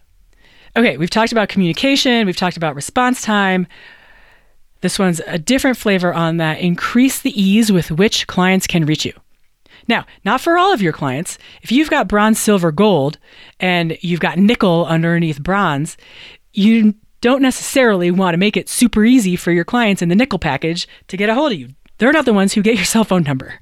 Okay, 0.75 0.97
we've 0.97 1.09
talked 1.09 1.31
about 1.31 1.49
communication, 1.49 2.25
we've 2.25 2.35
talked 2.35 2.57
about 2.57 2.75
response 2.75 3.21
time. 3.21 3.67
This 4.81 4.99
one's 4.99 5.21
a 5.27 5.39
different 5.39 5.77
flavor 5.77 6.13
on 6.13 6.37
that. 6.37 6.59
Increase 6.59 7.21
the 7.21 7.41
ease 7.41 7.71
with 7.71 7.89
which 7.89 8.27
clients 8.27 8.67
can 8.67 8.85
reach 8.85 9.05
you. 9.05 9.13
Now, 9.87 10.05
not 10.23 10.41
for 10.41 10.57
all 10.57 10.73
of 10.73 10.81
your 10.81 10.93
clients. 10.93 11.37
If 11.61 11.71
you've 11.71 11.89
got 11.89 12.07
bronze, 12.07 12.39
silver, 12.39 12.71
gold, 12.71 13.17
and 13.59 13.97
you've 14.01 14.19
got 14.19 14.37
nickel 14.37 14.85
underneath 14.85 15.41
bronze, 15.41 15.97
you 16.53 16.95
don't 17.21 17.41
necessarily 17.41 18.11
want 18.11 18.33
to 18.33 18.37
make 18.37 18.57
it 18.57 18.69
super 18.69 19.03
easy 19.03 19.35
for 19.35 19.51
your 19.51 19.65
clients 19.65 20.01
in 20.01 20.09
the 20.09 20.15
nickel 20.15 20.39
package 20.39 20.87
to 21.07 21.17
get 21.17 21.29
a 21.29 21.33
hold 21.33 21.51
of 21.51 21.59
you. 21.59 21.69
They're 21.97 22.11
not 22.11 22.25
the 22.25 22.33
ones 22.33 22.53
who 22.53 22.61
get 22.61 22.75
your 22.75 22.85
cell 22.93 23.03
phone 23.03 23.23
number. 23.23 23.61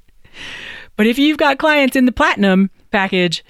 But 0.97 1.07
if 1.07 1.17
you've 1.17 1.37
got 1.37 1.57
clients 1.57 1.95
in 1.95 2.05
the 2.05 2.11
platinum 2.11 2.69
package, 2.91 3.43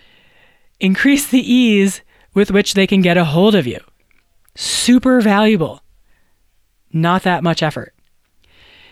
increase 0.79 1.27
the 1.27 1.39
ease 1.39 2.01
with 2.33 2.51
which 2.51 2.73
they 2.73 2.87
can 2.87 3.01
get 3.01 3.17
a 3.17 3.25
hold 3.25 3.55
of 3.55 3.67
you. 3.67 3.79
Super 4.55 5.21
valuable. 5.21 5.81
Not 6.93 7.23
that 7.23 7.43
much 7.43 7.63
effort. 7.63 7.93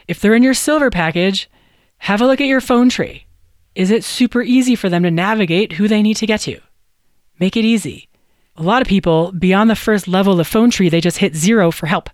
If 0.08 0.20
they're 0.20 0.36
in 0.36 0.44
your 0.44 0.54
silver 0.54 0.90
package, 0.90 1.50
have 2.00 2.22
a 2.22 2.26
look 2.26 2.42
at 2.42 2.48
your 2.48 2.62
phone 2.62 2.90
tree. 2.90 3.26
Is 3.80 3.92
it 3.92 4.04
super 4.04 4.42
easy 4.42 4.76
for 4.76 4.90
them 4.90 5.04
to 5.04 5.10
navigate 5.10 5.72
who 5.72 5.88
they 5.88 6.02
need 6.02 6.18
to 6.18 6.26
get 6.26 6.42
to? 6.42 6.60
Make 7.40 7.56
it 7.56 7.64
easy. 7.64 8.10
A 8.58 8.62
lot 8.62 8.82
of 8.82 8.90
people, 8.90 9.32
beyond 9.32 9.70
the 9.70 9.76
first 9.76 10.06
level 10.06 10.38
of 10.38 10.48
phone 10.48 10.70
tree, 10.70 10.90
they 10.90 11.00
just 11.00 11.20
hit 11.20 11.34
zero 11.34 11.72
for 11.72 11.86
help 11.86 12.10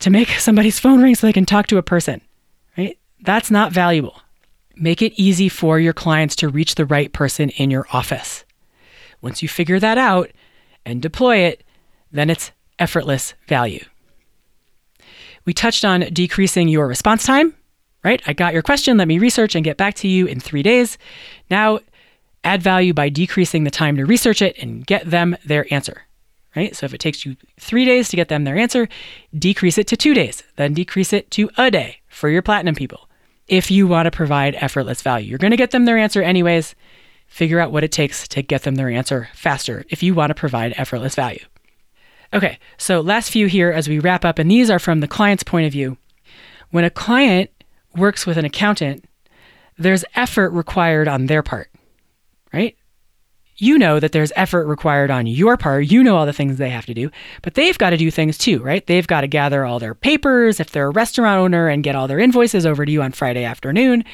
to 0.00 0.10
make 0.10 0.28
somebody's 0.38 0.78
phone 0.78 1.02
ring 1.02 1.14
so 1.14 1.26
they 1.26 1.32
can 1.32 1.46
talk 1.46 1.66
to 1.68 1.78
a 1.78 1.82
person, 1.82 2.20
right? 2.76 2.98
That's 3.22 3.50
not 3.50 3.72
valuable. 3.72 4.20
Make 4.76 5.00
it 5.00 5.14
easy 5.16 5.48
for 5.48 5.80
your 5.80 5.94
clients 5.94 6.36
to 6.36 6.48
reach 6.50 6.74
the 6.74 6.84
right 6.84 7.10
person 7.10 7.48
in 7.48 7.70
your 7.70 7.86
office. 7.90 8.44
Once 9.22 9.42
you 9.42 9.48
figure 9.48 9.80
that 9.80 9.96
out 9.96 10.30
and 10.84 11.00
deploy 11.00 11.38
it, 11.38 11.64
then 12.12 12.28
it's 12.28 12.52
effortless 12.78 13.32
value. 13.46 13.82
We 15.46 15.54
touched 15.54 15.86
on 15.86 16.00
decreasing 16.12 16.68
your 16.68 16.86
response 16.86 17.24
time, 17.24 17.54
right? 18.08 18.22
I 18.26 18.32
got 18.32 18.54
your 18.54 18.62
question, 18.62 18.96
let 18.96 19.06
me 19.06 19.18
research 19.18 19.54
and 19.54 19.62
get 19.62 19.76
back 19.76 19.94
to 19.96 20.08
you 20.08 20.24
in 20.24 20.40
three 20.40 20.62
days. 20.62 20.96
Now, 21.50 21.80
add 22.42 22.62
value 22.62 22.94
by 22.94 23.10
decreasing 23.10 23.64
the 23.64 23.70
time 23.70 23.96
to 23.96 24.06
research 24.06 24.40
it 24.40 24.56
and 24.58 24.86
get 24.86 25.10
them 25.10 25.36
their 25.44 25.72
answer, 25.72 26.06
right? 26.56 26.74
So 26.74 26.86
if 26.86 26.94
it 26.94 27.00
takes 27.00 27.26
you 27.26 27.36
three 27.60 27.84
days 27.84 28.08
to 28.08 28.16
get 28.16 28.28
them 28.28 28.44
their 28.44 28.56
answer, 28.56 28.88
decrease 29.38 29.76
it 29.76 29.86
to 29.88 29.96
two 29.96 30.14
days, 30.14 30.42
then 30.56 30.72
decrease 30.72 31.12
it 31.12 31.30
to 31.32 31.50
a 31.58 31.70
day 31.70 32.00
for 32.08 32.30
your 32.30 32.40
platinum 32.40 32.74
people 32.74 33.10
if 33.46 33.70
you 33.70 33.86
want 33.86 34.06
to 34.06 34.10
provide 34.10 34.54
effortless 34.54 35.02
value. 35.02 35.28
You're 35.28 35.38
going 35.38 35.50
to 35.50 35.58
get 35.58 35.72
them 35.72 35.84
their 35.84 35.98
answer 35.98 36.22
anyways. 36.22 36.74
Figure 37.26 37.60
out 37.60 37.72
what 37.72 37.84
it 37.84 37.92
takes 37.92 38.26
to 38.28 38.40
get 38.40 38.62
them 38.62 38.76
their 38.76 38.88
answer 38.88 39.28
faster 39.34 39.84
if 39.90 40.02
you 40.02 40.14
want 40.14 40.30
to 40.30 40.34
provide 40.34 40.72
effortless 40.78 41.14
value. 41.14 41.44
Okay, 42.32 42.58
so 42.78 43.02
last 43.02 43.30
few 43.30 43.48
here 43.48 43.70
as 43.70 43.86
we 43.86 43.98
wrap 43.98 44.24
up, 44.24 44.38
and 44.38 44.50
these 44.50 44.70
are 44.70 44.78
from 44.78 45.00
the 45.00 45.08
client's 45.08 45.42
point 45.42 45.66
of 45.66 45.72
view. 45.72 45.98
When 46.70 46.84
a 46.84 46.90
client 46.90 47.50
works 47.96 48.26
with 48.26 48.36
an 48.38 48.44
accountant, 48.44 49.04
there's 49.76 50.04
effort 50.14 50.50
required 50.50 51.08
on 51.08 51.26
their 51.26 51.42
part, 51.42 51.70
right? 52.52 52.76
you 53.58 53.76
know 53.76 53.98
that 53.98 54.12
there's 54.12 54.32
effort 54.36 54.66
required 54.66 55.10
on 55.10 55.26
your 55.26 55.56
part. 55.56 55.86
You 55.86 56.02
know 56.02 56.16
all 56.16 56.26
the 56.26 56.32
things 56.32 56.56
they 56.56 56.70
have 56.70 56.86
to 56.86 56.94
do, 56.94 57.10
but 57.42 57.54
they've 57.54 57.76
got 57.76 57.90
to 57.90 57.96
do 57.96 58.10
things 58.10 58.38
too, 58.38 58.60
right? 58.60 58.86
They've 58.86 59.06
got 59.06 59.22
to 59.22 59.26
gather 59.26 59.64
all 59.64 59.80
their 59.80 59.94
papers 59.94 60.60
if 60.60 60.70
they're 60.70 60.86
a 60.86 60.90
restaurant 60.90 61.40
owner 61.40 61.68
and 61.68 61.82
get 61.82 61.96
all 61.96 62.06
their 62.06 62.20
invoices 62.20 62.64
over 62.64 62.86
to 62.86 62.92
you 62.92 63.02
on 63.02 63.12
Friday 63.12 63.44
afternoon. 63.44 64.04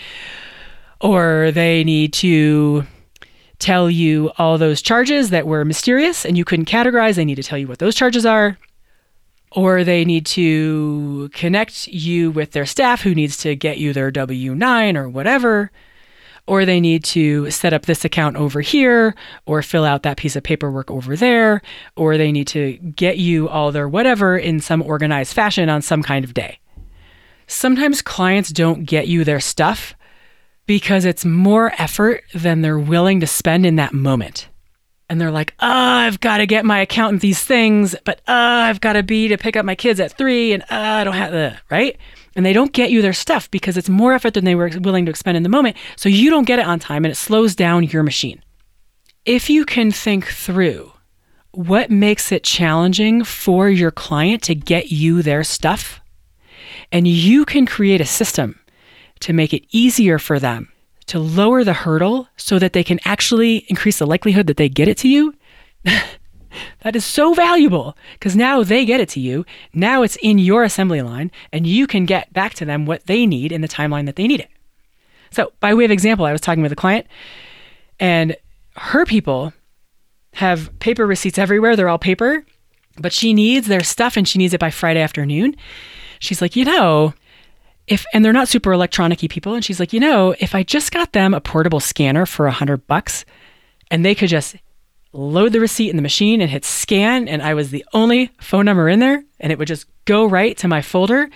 Or 1.00 1.50
they 1.52 1.84
need 1.84 2.14
to 2.14 2.86
tell 3.58 3.90
you 3.90 4.32
all 4.38 4.56
those 4.56 4.80
charges 4.80 5.30
that 5.30 5.46
were 5.46 5.64
mysterious 5.64 6.24
and 6.24 6.38
you 6.38 6.44
couldn't 6.44 6.68
categorize. 6.68 7.16
They 7.16 7.24
need 7.26 7.34
to 7.36 7.42
tell 7.42 7.58
you 7.58 7.68
what 7.68 7.78
those 7.78 7.94
charges 7.94 8.24
are. 8.24 8.58
Or 9.54 9.84
they 9.84 10.04
need 10.04 10.26
to 10.26 11.30
connect 11.32 11.86
you 11.86 12.30
with 12.30 12.50
their 12.50 12.66
staff 12.66 13.02
who 13.02 13.14
needs 13.14 13.36
to 13.38 13.54
get 13.54 13.78
you 13.78 13.92
their 13.92 14.10
W 14.10 14.54
9 14.54 14.96
or 14.96 15.08
whatever 15.08 15.70
or 16.46 16.64
they 16.64 16.80
need 16.80 17.04
to 17.04 17.50
set 17.50 17.72
up 17.72 17.86
this 17.86 18.04
account 18.04 18.36
over 18.36 18.60
here 18.60 19.14
or 19.46 19.62
fill 19.62 19.84
out 19.84 20.02
that 20.02 20.16
piece 20.16 20.36
of 20.36 20.42
paperwork 20.42 20.90
over 20.90 21.16
there, 21.16 21.62
or 21.96 22.18
they 22.18 22.32
need 22.32 22.46
to 22.48 22.74
get 22.96 23.18
you 23.18 23.48
all 23.48 23.72
their 23.72 23.88
whatever 23.88 24.36
in 24.36 24.60
some 24.60 24.82
organized 24.82 25.32
fashion 25.32 25.68
on 25.68 25.80
some 25.80 26.02
kind 26.02 26.24
of 26.24 26.34
day. 26.34 26.58
Sometimes 27.46 28.02
clients 28.02 28.50
don't 28.50 28.84
get 28.84 29.08
you 29.08 29.24
their 29.24 29.40
stuff 29.40 29.94
because 30.66 31.04
it's 31.04 31.24
more 31.24 31.72
effort 31.78 32.24
than 32.34 32.62
they're 32.62 32.78
willing 32.78 33.20
to 33.20 33.26
spend 33.26 33.66
in 33.66 33.76
that 33.76 33.92
moment. 33.92 34.48
And 35.08 35.20
they're 35.20 35.30
like, 35.30 35.54
oh, 35.60 35.68
I've 35.68 36.20
got 36.20 36.38
to 36.38 36.46
get 36.46 36.64
my 36.64 36.80
accountant 36.80 37.20
these 37.20 37.42
things, 37.42 37.94
but 38.04 38.20
uh, 38.26 38.32
I've 38.68 38.80
got 38.80 38.94
to 38.94 39.02
be 39.02 39.28
to 39.28 39.36
pick 39.36 39.54
up 39.54 39.64
my 39.64 39.74
kids 39.74 40.00
at 40.00 40.16
three, 40.16 40.52
and 40.52 40.62
uh, 40.62 40.66
I 40.70 41.04
don't 41.04 41.14
have 41.14 41.32
the, 41.32 41.56
right? 41.70 41.98
and 42.36 42.44
they 42.44 42.52
don't 42.52 42.72
get 42.72 42.90
you 42.90 43.02
their 43.02 43.12
stuff 43.12 43.50
because 43.50 43.76
it's 43.76 43.88
more 43.88 44.12
effort 44.12 44.34
than 44.34 44.44
they 44.44 44.54
were 44.54 44.70
willing 44.80 45.06
to 45.06 45.10
expend 45.10 45.36
in 45.36 45.42
the 45.42 45.48
moment. 45.48 45.76
So 45.96 46.08
you 46.08 46.30
don't 46.30 46.46
get 46.46 46.58
it 46.58 46.66
on 46.66 46.78
time 46.78 47.04
and 47.04 47.12
it 47.12 47.16
slows 47.16 47.54
down 47.54 47.84
your 47.84 48.02
machine. 48.02 48.42
If 49.24 49.48
you 49.48 49.64
can 49.64 49.90
think 49.90 50.26
through 50.26 50.92
what 51.52 51.90
makes 51.90 52.32
it 52.32 52.42
challenging 52.42 53.24
for 53.24 53.68
your 53.68 53.90
client 53.90 54.42
to 54.42 54.54
get 54.54 54.90
you 54.90 55.22
their 55.22 55.44
stuff, 55.44 56.00
and 56.90 57.06
you 57.06 57.44
can 57.44 57.66
create 57.66 58.00
a 58.00 58.06
system 58.06 58.58
to 59.20 59.32
make 59.32 59.54
it 59.54 59.64
easier 59.70 60.18
for 60.18 60.38
them 60.38 60.70
to 61.06 61.18
lower 61.18 61.64
the 61.64 61.72
hurdle 61.72 62.28
so 62.36 62.58
that 62.58 62.72
they 62.72 62.84
can 62.84 63.00
actually 63.04 63.58
increase 63.68 63.98
the 63.98 64.06
likelihood 64.06 64.46
that 64.46 64.56
they 64.56 64.68
get 64.68 64.88
it 64.88 64.98
to 64.98 65.08
you. 65.08 65.34
That 66.80 66.96
is 66.96 67.04
so 67.04 67.34
valuable 67.34 67.96
because 68.12 68.36
now 68.36 68.62
they 68.62 68.84
get 68.84 69.00
it 69.00 69.08
to 69.10 69.20
you. 69.20 69.44
Now 69.72 70.02
it's 70.02 70.16
in 70.16 70.38
your 70.38 70.64
assembly 70.64 71.02
line 71.02 71.30
and 71.52 71.66
you 71.66 71.86
can 71.86 72.04
get 72.04 72.32
back 72.32 72.54
to 72.54 72.64
them 72.64 72.86
what 72.86 73.06
they 73.06 73.26
need 73.26 73.52
in 73.52 73.60
the 73.60 73.68
timeline 73.68 74.06
that 74.06 74.16
they 74.16 74.26
need 74.26 74.40
it. 74.40 74.50
So, 75.30 75.52
by 75.60 75.74
way 75.74 75.84
of 75.84 75.90
example, 75.90 76.26
I 76.26 76.32
was 76.32 76.40
talking 76.40 76.62
with 76.62 76.72
a 76.72 76.76
client 76.76 77.06
and 77.98 78.36
her 78.76 79.04
people 79.04 79.52
have 80.34 80.76
paper 80.78 81.06
receipts 81.06 81.38
everywhere. 81.38 81.76
They're 81.76 81.88
all 81.88 81.98
paper, 81.98 82.44
but 82.98 83.12
she 83.12 83.32
needs 83.32 83.66
their 83.66 83.82
stuff 83.82 84.16
and 84.16 84.26
she 84.28 84.38
needs 84.38 84.54
it 84.54 84.60
by 84.60 84.70
Friday 84.70 85.00
afternoon. 85.00 85.56
She's 86.20 86.40
like, 86.40 86.56
you 86.56 86.64
know, 86.64 87.14
if 87.86 88.04
and 88.12 88.24
they're 88.24 88.32
not 88.32 88.48
super 88.48 88.72
electronic 88.72 89.18
people, 89.18 89.54
and 89.54 89.64
she's 89.64 89.80
like, 89.80 89.92
you 89.92 90.00
know, 90.00 90.34
if 90.40 90.54
I 90.54 90.62
just 90.62 90.90
got 90.90 91.12
them 91.12 91.34
a 91.34 91.40
portable 91.40 91.80
scanner 91.80 92.26
for 92.26 92.46
a 92.46 92.52
hundred 92.52 92.86
bucks, 92.86 93.24
and 93.90 94.04
they 94.04 94.14
could 94.14 94.28
just 94.28 94.56
load 95.12 95.52
the 95.52 95.60
receipt 95.60 95.90
in 95.90 95.96
the 95.96 96.02
machine 96.02 96.40
and 96.40 96.50
hit 96.50 96.64
scan, 96.64 97.28
and 97.28 97.42
I 97.42 97.54
was 97.54 97.70
the 97.70 97.84
only 97.92 98.30
phone 98.40 98.64
number 98.64 98.88
in 98.88 99.00
there, 99.00 99.22
and 99.38 99.52
it 99.52 99.58
would 99.58 99.68
just 99.68 99.86
go 100.06 100.24
right 100.26 100.56
to 100.58 100.68
my 100.68 100.82
folder 100.82 101.28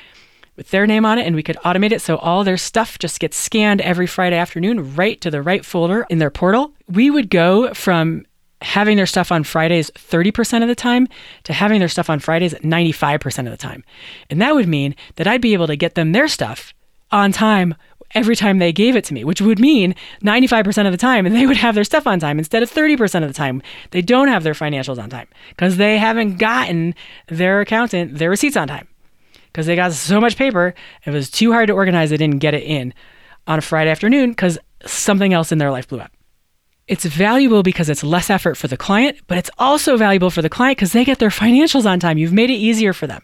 with 0.56 0.70
their 0.70 0.86
name 0.86 1.04
on 1.04 1.18
it, 1.18 1.26
and 1.26 1.36
we 1.36 1.42
could 1.42 1.56
automate 1.58 1.92
it 1.92 2.02
so 2.02 2.16
all 2.16 2.42
their 2.42 2.56
stuff 2.56 2.98
just 2.98 3.20
gets 3.20 3.36
scanned 3.36 3.80
every 3.80 4.06
Friday 4.06 4.36
afternoon 4.36 4.96
right 4.96 5.20
to 5.20 5.30
the 5.30 5.40
right 5.40 5.64
folder 5.64 6.04
in 6.10 6.18
their 6.18 6.30
portal. 6.30 6.72
We 6.88 7.10
would 7.10 7.30
go 7.30 7.72
from 7.74 8.26
having 8.62 8.96
their 8.96 9.06
stuff 9.06 9.30
on 9.30 9.44
Fridays 9.44 9.90
30% 9.92 10.62
of 10.62 10.68
the 10.68 10.74
time 10.74 11.06
to 11.44 11.52
having 11.52 11.78
their 11.78 11.88
stuff 11.88 12.10
on 12.10 12.18
Fridays 12.18 12.54
95% 12.54 13.38
of 13.46 13.50
the 13.50 13.56
time. 13.56 13.84
And 14.30 14.40
that 14.40 14.54
would 14.54 14.68
mean 14.68 14.94
that 15.16 15.26
I'd 15.26 15.40
be 15.40 15.52
able 15.52 15.68
to 15.68 15.76
get 15.76 15.94
them 15.94 16.12
their 16.12 16.28
stuff 16.28 16.74
on 17.10 17.32
time 17.32 17.74
every 18.14 18.34
time 18.34 18.58
they 18.58 18.72
gave 18.72 18.96
it 18.96 19.04
to 19.04 19.14
me, 19.14 19.22
which 19.22 19.40
would 19.40 19.58
mean 19.58 19.94
95% 20.22 20.86
of 20.86 20.92
the 20.92 20.98
time 20.98 21.26
and 21.26 21.34
they 21.36 21.46
would 21.46 21.56
have 21.56 21.74
their 21.74 21.84
stuff 21.84 22.06
on 22.06 22.18
time 22.18 22.38
instead 22.38 22.62
of 22.62 22.70
30% 22.70 23.22
of 23.22 23.28
the 23.28 23.34
time. 23.34 23.62
They 23.90 24.02
don't 24.02 24.28
have 24.28 24.42
their 24.42 24.54
financials 24.54 25.00
on 25.00 25.10
time 25.10 25.28
because 25.50 25.76
they 25.76 25.98
haven't 25.98 26.38
gotten 26.38 26.94
their 27.28 27.60
accountant 27.60 28.18
their 28.18 28.30
receipts 28.30 28.56
on 28.56 28.68
time 28.68 28.88
because 29.46 29.66
they 29.66 29.76
got 29.76 29.92
so 29.92 30.20
much 30.20 30.36
paper. 30.36 30.74
It 31.04 31.10
was 31.10 31.30
too 31.30 31.52
hard 31.52 31.68
to 31.68 31.74
organize. 31.74 32.10
They 32.10 32.16
didn't 32.16 32.38
get 32.38 32.54
it 32.54 32.62
in 32.62 32.94
on 33.46 33.58
a 33.58 33.62
Friday 33.62 33.90
afternoon 33.90 34.30
because 34.30 34.58
something 34.84 35.32
else 35.32 35.52
in 35.52 35.58
their 35.58 35.70
life 35.70 35.88
blew 35.88 36.00
up. 36.00 36.12
It's 36.88 37.04
valuable 37.04 37.62
because 37.62 37.90
it's 37.90 38.02
less 38.02 38.30
effort 38.30 38.56
for 38.56 38.66
the 38.66 38.76
client, 38.76 39.18
but 39.26 39.36
it's 39.36 39.50
also 39.58 39.98
valuable 39.98 40.30
for 40.30 40.40
the 40.40 40.48
client 40.48 40.78
because 40.78 40.92
they 40.92 41.04
get 41.04 41.18
their 41.18 41.28
financials 41.28 41.84
on 41.84 42.00
time. 42.00 42.16
You've 42.16 42.32
made 42.32 42.48
it 42.48 42.54
easier 42.54 42.94
for 42.94 43.06
them. 43.06 43.22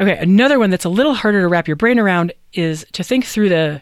Okay, 0.00 0.18
another 0.18 0.58
one 0.58 0.70
that's 0.70 0.84
a 0.84 0.88
little 0.88 1.14
harder 1.14 1.40
to 1.40 1.48
wrap 1.48 1.68
your 1.68 1.76
brain 1.76 1.98
around 2.00 2.32
is 2.52 2.84
to 2.92 3.04
think 3.04 3.24
through 3.24 3.48
the 3.48 3.80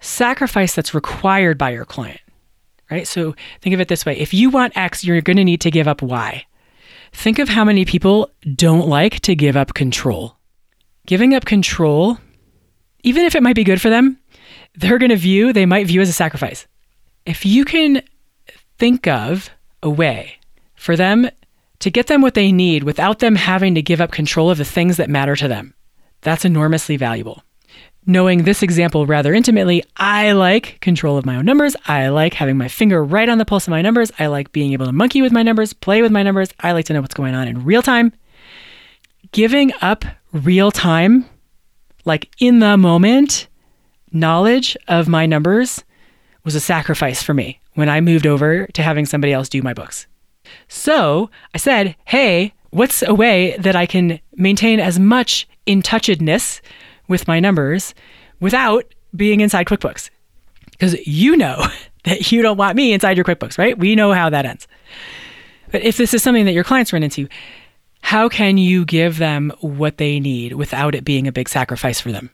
sacrifice 0.00 0.74
that's 0.74 0.94
required 0.94 1.56
by 1.56 1.70
your 1.70 1.86
client, 1.86 2.20
right? 2.90 3.06
So 3.06 3.34
think 3.62 3.72
of 3.72 3.80
it 3.80 3.88
this 3.88 4.04
way 4.04 4.18
if 4.18 4.34
you 4.34 4.50
want 4.50 4.76
X, 4.76 5.02
you're 5.02 5.20
going 5.22 5.36
to 5.38 5.44
need 5.44 5.62
to 5.62 5.70
give 5.70 5.88
up 5.88 6.02
Y. 6.02 6.44
Think 7.12 7.38
of 7.38 7.48
how 7.48 7.64
many 7.64 7.86
people 7.86 8.30
don't 8.54 8.86
like 8.86 9.20
to 9.20 9.34
give 9.34 9.56
up 9.56 9.72
control. 9.72 10.36
Giving 11.06 11.34
up 11.34 11.46
control, 11.46 12.18
even 13.02 13.24
if 13.24 13.34
it 13.34 13.42
might 13.42 13.56
be 13.56 13.64
good 13.64 13.80
for 13.80 13.88
them, 13.88 14.18
they're 14.74 14.98
going 14.98 15.10
to 15.10 15.16
view, 15.16 15.54
they 15.54 15.64
might 15.64 15.86
view 15.86 16.02
as 16.02 16.10
a 16.10 16.12
sacrifice. 16.12 16.66
If 17.28 17.44
you 17.44 17.66
can 17.66 18.00
think 18.78 19.06
of 19.06 19.50
a 19.82 19.90
way 19.90 20.38
for 20.74 20.96
them 20.96 21.28
to 21.80 21.90
get 21.90 22.06
them 22.06 22.22
what 22.22 22.32
they 22.32 22.50
need 22.50 22.84
without 22.84 23.18
them 23.18 23.34
having 23.34 23.74
to 23.74 23.82
give 23.82 24.00
up 24.00 24.12
control 24.12 24.50
of 24.50 24.56
the 24.56 24.64
things 24.64 24.96
that 24.96 25.10
matter 25.10 25.36
to 25.36 25.46
them. 25.46 25.74
That's 26.22 26.46
enormously 26.46 26.96
valuable. 26.96 27.42
Knowing 28.06 28.44
this 28.44 28.62
example 28.62 29.04
rather 29.04 29.34
intimately, 29.34 29.84
I 29.98 30.32
like 30.32 30.80
control 30.80 31.18
of 31.18 31.26
my 31.26 31.36
own 31.36 31.44
numbers. 31.44 31.76
I 31.86 32.08
like 32.08 32.32
having 32.32 32.56
my 32.56 32.68
finger 32.68 33.04
right 33.04 33.28
on 33.28 33.36
the 33.36 33.44
pulse 33.44 33.66
of 33.66 33.72
my 33.72 33.82
numbers. 33.82 34.10
I 34.18 34.28
like 34.28 34.50
being 34.52 34.72
able 34.72 34.86
to 34.86 34.92
monkey 34.92 35.20
with 35.20 35.30
my 35.30 35.42
numbers, 35.42 35.74
play 35.74 36.00
with 36.00 36.10
my 36.10 36.22
numbers. 36.22 36.48
I 36.60 36.72
like 36.72 36.86
to 36.86 36.94
know 36.94 37.02
what's 37.02 37.12
going 37.12 37.34
on 37.34 37.46
in 37.46 37.62
real 37.62 37.82
time. 37.82 38.10
Giving 39.32 39.70
up 39.82 40.06
real 40.32 40.70
time, 40.70 41.26
like 42.06 42.30
in 42.38 42.60
the 42.60 42.78
moment, 42.78 43.48
knowledge 44.12 44.78
of 44.88 45.08
my 45.08 45.26
numbers 45.26 45.84
was 46.48 46.54
a 46.54 46.60
sacrifice 46.60 47.22
for 47.22 47.34
me 47.34 47.60
when 47.74 47.90
I 47.90 48.00
moved 48.00 48.26
over 48.26 48.66
to 48.68 48.82
having 48.82 49.04
somebody 49.04 49.34
else 49.34 49.50
do 49.50 49.60
my 49.60 49.74
books. 49.74 50.06
So 50.66 51.28
I 51.54 51.58
said, 51.58 51.94
hey, 52.06 52.54
what's 52.70 53.02
a 53.02 53.12
way 53.12 53.54
that 53.58 53.76
I 53.76 53.84
can 53.84 54.18
maintain 54.34 54.80
as 54.80 54.98
much 54.98 55.46
in 55.66 55.82
touchedness 55.82 56.62
with 57.06 57.28
my 57.28 57.38
numbers 57.38 57.94
without 58.40 58.86
being 59.14 59.42
inside 59.42 59.66
QuickBooks? 59.66 60.08
Because 60.70 60.94
you 61.06 61.36
know 61.36 61.66
that 62.04 62.32
you 62.32 62.40
don't 62.40 62.56
want 62.56 62.76
me 62.76 62.94
inside 62.94 63.18
your 63.18 63.26
QuickBooks, 63.26 63.58
right? 63.58 63.76
We 63.76 63.94
know 63.94 64.14
how 64.14 64.30
that 64.30 64.46
ends. 64.46 64.66
But 65.70 65.82
if 65.82 65.98
this 65.98 66.14
is 66.14 66.22
something 66.22 66.46
that 66.46 66.54
your 66.54 66.64
clients 66.64 66.94
run 66.94 67.02
into, 67.02 67.28
how 68.00 68.30
can 68.30 68.56
you 68.56 68.86
give 68.86 69.18
them 69.18 69.52
what 69.60 69.98
they 69.98 70.18
need 70.18 70.54
without 70.54 70.94
it 70.94 71.04
being 71.04 71.28
a 71.28 71.32
big 71.32 71.50
sacrifice 71.50 72.00
for 72.00 72.10
them? 72.10 72.30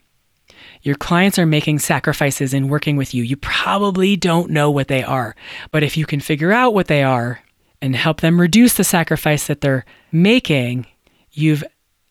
Your 0.84 0.94
clients 0.96 1.38
are 1.38 1.46
making 1.46 1.78
sacrifices 1.78 2.52
in 2.52 2.68
working 2.68 2.96
with 2.96 3.14
you. 3.14 3.22
You 3.22 3.36
probably 3.36 4.16
don't 4.16 4.50
know 4.50 4.70
what 4.70 4.88
they 4.88 5.02
are, 5.02 5.34
but 5.70 5.82
if 5.82 5.96
you 5.96 6.04
can 6.04 6.20
figure 6.20 6.52
out 6.52 6.74
what 6.74 6.88
they 6.88 7.02
are 7.02 7.40
and 7.80 7.96
help 7.96 8.20
them 8.20 8.38
reduce 8.38 8.74
the 8.74 8.84
sacrifice 8.84 9.46
that 9.46 9.62
they're 9.62 9.86
making, 10.12 10.86
you've 11.32 11.64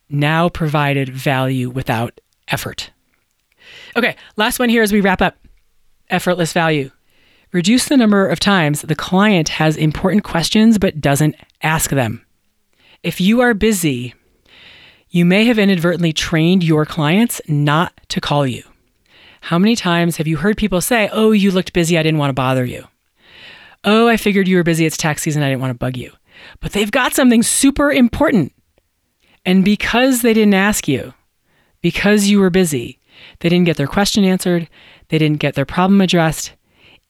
now 0.09 0.49
provided 0.49 1.09
value 1.09 1.69
without 1.69 2.19
effort. 2.47 2.89
Okay, 3.95 4.15
last 4.37 4.57
one 4.57 4.69
here 4.69 4.81
as 4.81 4.91
we 4.91 5.01
wrap 5.01 5.21
up 5.21 5.37
effortless 6.09 6.51
value. 6.51 6.89
Reduce 7.51 7.85
the 7.87 7.97
number 7.97 8.27
of 8.27 8.39
times 8.39 8.81
the 8.81 8.95
client 8.95 9.49
has 9.49 9.77
important 9.77 10.23
questions 10.23 10.79
but 10.79 10.99
doesn't 10.99 11.35
ask 11.61 11.91
them. 11.91 12.25
If 13.03 13.21
you 13.21 13.41
are 13.41 13.53
busy, 13.53 14.15
you 15.13 15.25
may 15.25 15.45
have 15.45 15.59
inadvertently 15.59 16.11
trained 16.11 16.63
your 16.63 16.87
clients 16.87 17.39
not 17.47 17.93
to 18.09 18.19
call 18.19 18.47
you. 18.47 18.63
How 19.41 19.59
many 19.59 19.75
times 19.75 20.17
have 20.17 20.27
you 20.27 20.37
heard 20.37 20.57
people 20.57 20.81
say, 20.81 21.07
Oh, 21.13 21.31
you 21.31 21.51
looked 21.51 21.71
busy, 21.71 21.97
I 21.99 22.03
didn't 22.03 22.17
want 22.17 22.31
to 22.31 22.33
bother 22.33 22.65
you? 22.65 22.87
Oh, 23.83 24.07
I 24.07 24.17
figured 24.17 24.47
you 24.47 24.57
were 24.57 24.63
busy. 24.63 24.87
It's 24.87 24.97
tax 24.97 25.21
season. 25.21 25.43
I 25.43 25.49
didn't 25.49 25.61
want 25.61 25.69
to 25.69 25.77
bug 25.77 25.97
you. 25.97 26.11
But 26.61 26.71
they've 26.71 26.89
got 26.89 27.13
something 27.13 27.43
super 27.43 27.91
important. 27.91 28.53
And 29.45 29.63
because 29.63 30.23
they 30.23 30.33
didn't 30.33 30.55
ask 30.55 30.87
you, 30.87 31.13
because 31.81 32.27
you 32.27 32.39
were 32.39 32.49
busy, 32.49 32.97
they 33.39 33.49
didn't 33.49 33.65
get 33.65 33.77
their 33.77 33.87
question 33.87 34.23
answered, 34.23 34.67
they 35.09 35.19
didn't 35.19 35.39
get 35.39 35.53
their 35.53 35.65
problem 35.65 36.01
addressed, 36.01 36.53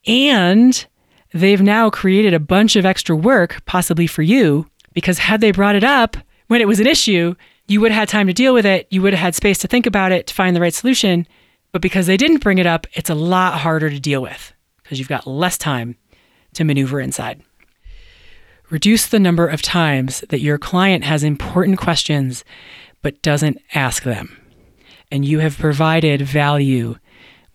and 0.06 0.84
they've 1.32 1.62
now 1.62 1.88
created 1.88 2.34
a 2.34 2.40
bunch 2.40 2.76
of 2.76 2.84
extra 2.84 3.16
work, 3.16 3.62
possibly 3.64 4.06
for 4.06 4.22
you, 4.22 4.66
because 4.92 5.18
had 5.18 5.40
they 5.40 5.52
brought 5.52 5.76
it 5.76 5.84
up 5.84 6.16
when 6.48 6.60
it 6.60 6.68
was 6.68 6.80
an 6.80 6.86
issue, 6.86 7.34
you 7.66 7.80
would 7.80 7.92
have 7.92 8.00
had 8.00 8.08
time 8.08 8.26
to 8.26 8.32
deal 8.32 8.54
with 8.54 8.66
it, 8.66 8.86
you 8.90 9.02
would 9.02 9.12
have 9.12 9.20
had 9.20 9.34
space 9.34 9.58
to 9.58 9.68
think 9.68 9.86
about 9.86 10.12
it, 10.12 10.26
to 10.28 10.34
find 10.34 10.54
the 10.54 10.60
right 10.60 10.74
solution. 10.74 11.26
But 11.72 11.82
because 11.82 12.06
they 12.06 12.16
didn't 12.16 12.42
bring 12.42 12.58
it 12.58 12.66
up, 12.66 12.86
it's 12.92 13.10
a 13.10 13.14
lot 13.14 13.60
harder 13.60 13.90
to 13.90 13.98
deal 13.98 14.22
with 14.22 14.52
because 14.82 14.98
you've 14.98 15.08
got 15.08 15.26
less 15.26 15.58
time 15.58 15.96
to 16.54 16.64
maneuver 16.64 17.00
inside. 17.00 17.42
Reduce 18.70 19.06
the 19.06 19.18
number 19.18 19.46
of 19.46 19.62
times 19.62 20.20
that 20.30 20.40
your 20.40 20.58
client 20.58 21.04
has 21.04 21.24
important 21.24 21.78
questions 21.78 22.44
but 23.02 23.20
doesn't 23.22 23.60
ask 23.74 24.02
them. 24.02 24.40
And 25.10 25.24
you 25.24 25.40
have 25.40 25.58
provided 25.58 26.22
value 26.22 26.96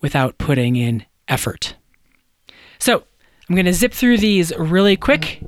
without 0.00 0.38
putting 0.38 0.76
in 0.76 1.04
effort. 1.28 1.74
So, 2.78 3.04
I'm 3.48 3.56
going 3.56 3.66
to 3.66 3.72
zip 3.72 3.92
through 3.92 4.18
these 4.18 4.56
really 4.56 4.96
quick 4.96 5.42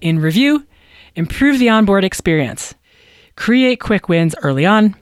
in 0.00 0.18
review. 0.18 0.66
Improve 1.14 1.60
the 1.60 1.68
onboard 1.68 2.02
experience. 2.02 2.74
Create 3.36 3.80
quick 3.80 4.08
wins 4.08 4.34
early 4.42 4.64
on. 4.64 4.94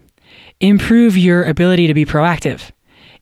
Improve 0.61 1.16
your 1.16 1.45
ability 1.45 1.87
to 1.87 1.95
be 1.95 2.05
proactive. 2.05 2.71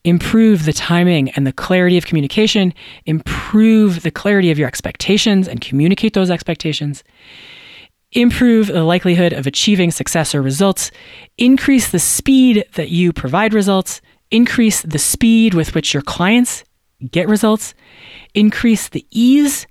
Improve 0.03 0.65
the 0.65 0.73
timing 0.73 1.29
and 1.31 1.45
the 1.45 1.53
clarity 1.53 1.97
of 1.97 2.05
communication, 2.05 2.73
improve 3.05 4.01
the 4.01 4.09
clarity 4.09 4.49
of 4.49 4.57
your 4.57 4.67
expectations 4.67 5.47
and 5.47 5.61
communicate 5.61 6.13
those 6.13 6.31
expectations, 6.31 7.03
improve 8.13 8.67
the 8.67 8.83
likelihood 8.83 9.31
of 9.31 9.45
achieving 9.45 9.91
success 9.91 10.33
or 10.33 10.41
results, 10.41 10.89
increase 11.37 11.91
the 11.91 11.99
speed 11.99 12.65
that 12.73 12.89
you 12.89 13.13
provide 13.13 13.53
results, 13.53 14.01
increase 14.31 14.81
the 14.81 14.99
speed 14.99 15.53
with 15.53 15.75
which 15.75 15.93
your 15.93 16.03
clients 16.03 16.63
get 17.11 17.27
results, 17.27 17.73
increase 18.33 18.89
the 18.89 19.05
ease 19.11 19.67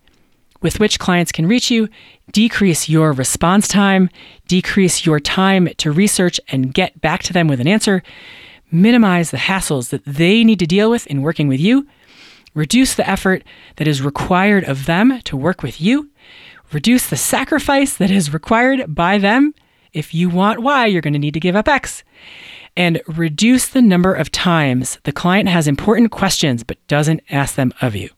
with 0.63 0.79
which 0.79 0.99
clients 0.99 1.33
can 1.33 1.47
reach 1.47 1.71
you, 1.71 1.89
decrease 2.33 2.89
your 2.89 3.13
response 3.13 3.67
time, 3.67 4.11
decrease 4.47 5.07
your 5.07 5.21
time 5.21 5.69
to 5.79 5.91
research 5.91 6.41
and 6.49 6.75
get 6.75 7.01
back 7.01 7.23
to 7.25 7.33
them 7.33 7.49
with 7.49 7.61
an 7.61 7.69
answer, 7.69 8.03
minimize 8.71 9.31
the 9.31 9.37
hassles 9.37 9.91
that 9.91 10.05
they 10.05 10.45
need 10.45 10.59
to 10.59 10.67
deal 10.67 10.91
with 10.91 11.07
in 11.07 11.23
working 11.23 11.49
with 11.49 11.61
you, 11.61 11.87
reduce 12.55 12.95
the 12.95 13.09
effort 13.09 13.43
that 13.77 13.89
is 13.89 14.03
required 14.03 14.65
of 14.65 14.87
them 14.87 15.21
to 15.23 15.37
work 15.37 15.63
with 15.63 15.81
you, 15.81 16.11
reduce 16.73 17.09
the 17.09 17.17
sacrifice 17.17 17.97
that 17.97 18.11
is 18.11 18.33
required 18.33 18.95
by 18.95 19.19
them. 19.19 19.55
If 19.93 20.15
you 20.15 20.29
want 20.29 20.63
Y, 20.63 20.87
you're 20.87 21.03
going 21.03 21.15
to 21.15 21.19
need 21.19 21.35
to 21.35 21.41
give 21.41 21.57
up 21.57 21.69
X. 21.69 22.05
And 22.77 23.03
reduce 23.09 23.67
the 23.67 23.83
number 23.83 24.15
of 24.15 24.31
times 24.31 25.01
the 25.03 25.13
client 25.13 25.49
has 25.49 25.67
important 25.67 26.13
questions 26.13 26.63
but 26.63 26.87
doesn't 26.87 27.23
ask 27.29 27.57
them 27.57 27.73
of 27.81 27.97
you. 27.97 28.11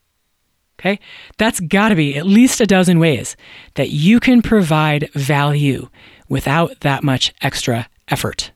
Okay? 0.82 0.98
That's 1.38 1.60
got 1.60 1.90
to 1.90 1.94
be 1.94 2.16
at 2.16 2.26
least 2.26 2.60
a 2.60 2.66
dozen 2.66 2.98
ways 2.98 3.36
that 3.74 3.90
you 3.90 4.18
can 4.18 4.42
provide 4.42 5.10
value 5.12 5.88
without 6.28 6.80
that 6.80 7.04
much 7.04 7.32
extra 7.40 7.88
effort. 8.08 8.50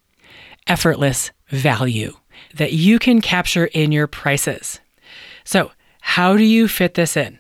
Effortless 0.67 1.31
value 1.51 2.15
that 2.55 2.73
you 2.73 2.99
can 2.99 3.21
capture 3.21 3.67
in 3.67 3.93
your 3.93 4.09
prices. 4.09 4.81
So, 5.45 5.71
how 6.01 6.37
do 6.37 6.43
you 6.43 6.67
fit 6.67 6.95
this 6.95 7.17
in? 7.17 7.39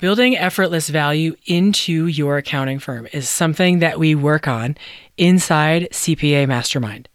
Building 0.00 0.36
effortless 0.36 0.88
value 0.88 1.34
into 1.46 2.06
your 2.06 2.36
accounting 2.36 2.78
firm 2.78 3.08
is 3.12 3.28
something 3.28 3.80
that 3.80 3.98
we 3.98 4.14
work 4.14 4.46
on 4.46 4.76
inside 5.16 5.88
CPA 5.90 6.46
Mastermind. 6.46 7.08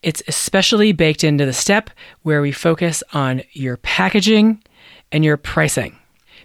It's 0.00 0.22
especially 0.28 0.92
baked 0.92 1.24
into 1.24 1.44
the 1.44 1.52
step 1.52 1.90
where 2.22 2.40
we 2.40 2.52
focus 2.52 3.02
on 3.12 3.42
your 3.52 3.76
packaging 3.78 4.62
and 5.10 5.24
your 5.24 5.36
pricing 5.36 5.99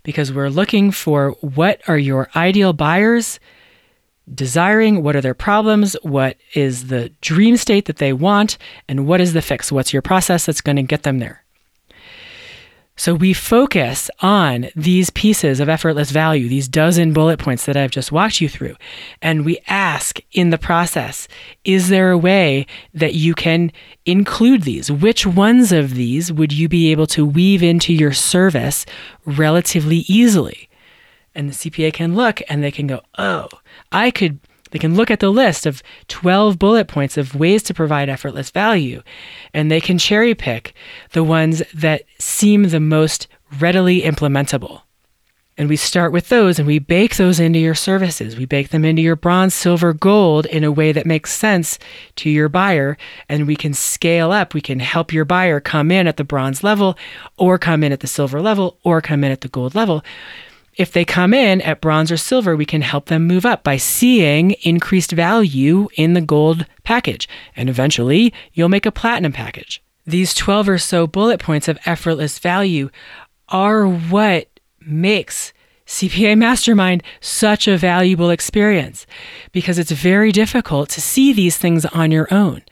because 0.06 0.32
we're 0.32 0.50
looking 0.50 0.92
for 0.92 1.32
what 1.42 1.82
are 1.90 1.98
your 1.98 2.30
ideal 2.36 2.72
buyers 2.72 3.40
desiring, 4.34 5.04
what 5.04 5.16
are 5.16 5.22
their 5.22 5.34
problems, 5.34 5.96
what 6.02 6.38
is 6.54 6.88
the 6.88 7.10
dream 7.22 7.58
state 7.58 7.86
that 7.86 7.98
they 7.98 8.14
want, 8.14 8.58
and 8.88 9.06
what 9.06 9.20
is 9.20 9.34
the 9.34 9.42
fix? 9.42 9.72
What's 9.72 9.92
your 9.92 10.02
process 10.02 10.46
that's 10.46 10.62
going 10.62 10.78
to 10.78 10.84
get 10.84 11.04
them 11.04 11.20
there? 11.20 11.45
So 12.98 13.14
we 13.14 13.34
focus 13.34 14.10
on 14.22 14.70
these 14.74 15.10
pieces 15.10 15.60
of 15.60 15.68
effortless 15.68 16.12
value, 16.12 16.48
these 16.48 16.70
dozen 16.70 17.12
bullet 17.12 17.40
points 17.40 17.66
that 17.66 17.76
I've 17.76 17.92
just 17.92 18.12
walked 18.12 18.40
you 18.40 18.48
through. 18.48 18.76
And 19.22 19.44
we 19.44 19.60
ask 19.68 20.20
in 20.32 20.50
the 20.50 20.58
process, 20.58 21.28
is 21.66 21.90
there 21.90 22.12
a 22.12 22.18
way 22.18 22.66
that 22.94 23.14
you 23.14 23.34
can 23.36 23.74
include 24.06 24.62
these? 24.62 24.90
Which 24.90 25.26
ones 25.26 25.74
of 25.74 25.96
these 25.96 26.32
would 26.32 26.54
you 26.54 26.70
be 26.70 26.92
able 26.92 27.08
to 27.08 27.26
weave 27.26 27.62
into 27.62 27.94
your 27.94 28.14
service 28.14 28.86
relatively 29.26 30.06
easily? 30.08 30.70
And 31.36 31.50
the 31.50 31.54
CPA 31.54 31.92
can 31.92 32.16
look 32.16 32.42
and 32.48 32.64
they 32.64 32.72
can 32.72 32.88
go, 32.88 33.02
oh, 33.18 33.50
I 33.92 34.10
could 34.10 34.40
they 34.76 34.80
can 34.80 34.96
look 34.96 35.10
at 35.10 35.22
the 35.22 35.32
list 35.32 35.66
of 35.66 35.82
12 36.10 36.60
bullet 36.60 36.90
points 36.90 37.16
of 37.16 37.34
ways 37.34 37.64
to 37.64 37.74
provide 37.74 38.10
effortless 38.10 38.50
value, 38.50 39.02
and 39.54 39.72
they 39.72 39.80
can 39.80 39.98
cherry 39.98 40.36
pick 40.36 40.74
the 41.14 41.24
ones 41.24 41.64
that 41.74 42.04
seem 42.20 42.64
the 42.64 42.82
most 42.82 43.30
readily 43.58 44.02
implementable. 44.02 44.82
And 45.58 45.70
we 45.70 45.78
start 45.78 46.12
with 46.12 46.28
those 46.28 46.60
and 46.60 46.68
we 46.68 46.80
bake 46.80 47.16
those 47.16 47.40
into 47.40 47.58
your 47.58 47.74
services. 47.74 48.36
We 48.36 48.44
bake 48.44 48.68
them 48.68 48.84
into 48.84 49.02
your 49.02 49.16
bronze, 49.16 49.54
silver, 49.54 49.94
gold 49.94 50.46
in 50.48 50.66
a 50.66 50.74
way 50.74 50.92
that 50.92 51.06
makes 51.06 51.32
sense 51.32 51.80
to 52.18 52.30
your 52.30 52.50
buyer. 52.50 52.98
And 53.30 53.48
we 53.48 53.56
can 53.56 53.74
scale 53.74 54.34
up. 54.34 54.54
We 54.54 54.60
can 54.60 54.82
help 54.82 55.14
your 55.14 55.24
buyer 55.24 55.62
come 55.62 55.90
in 55.90 56.06
at 56.06 56.18
the 56.18 56.26
bronze 56.26 56.66
level, 56.66 56.98
or 57.38 57.58
come 57.58 57.82
in 57.82 57.94
at 57.94 58.02
the 58.02 58.08
silver 58.08 58.42
level, 58.42 58.78
or 58.84 59.00
come 59.00 59.24
in 59.24 59.32
at 59.32 59.40
the 59.40 59.48
gold 59.48 59.74
level 59.74 60.04
if 60.78 60.92
they 60.92 61.06
come 61.06 61.34
in 61.34 61.62
at 61.62 61.82
bronze 61.82 62.12
or 62.12 62.18
silver, 62.18 62.56
we 62.56 62.66
can 62.66 62.82
help 62.82 63.06
them 63.06 63.28
move 63.28 63.46
up 63.46 63.64
by 63.64 63.78
seeing 63.78 64.52
increased 64.62 65.12
value 65.12 65.88
in 65.96 66.14
the 66.14 66.22
gold 66.22 66.66
package. 66.84 67.30
And 67.56 67.70
eventually, 67.70 68.34
you'll 68.54 68.70
make 68.70 68.86
a 68.86 68.92
platinum 68.92 69.32
package. 69.32 69.82
These 70.06 70.34
12 70.34 70.70
or 70.70 70.78
so 70.78 71.08
bullet 71.08 71.40
points 71.40 71.68
of 71.68 71.80
effortless 71.86 72.40
value 72.40 72.90
are 73.50 73.88
what 73.88 74.48
makes 74.82 75.54
CPA 75.88 76.36
Mastermind 76.38 77.04
such 77.22 77.68
a 77.68 77.78
valuable 77.78 78.32
experience 78.32 79.06
because 79.52 79.78
it's 79.78 79.92
very 79.92 80.32
difficult 80.32 80.90
to 80.90 81.02
see 81.02 81.32
these 81.32 81.58
things 81.58 81.86
on 81.86 82.12
your 82.12 82.28
own. 82.34 82.64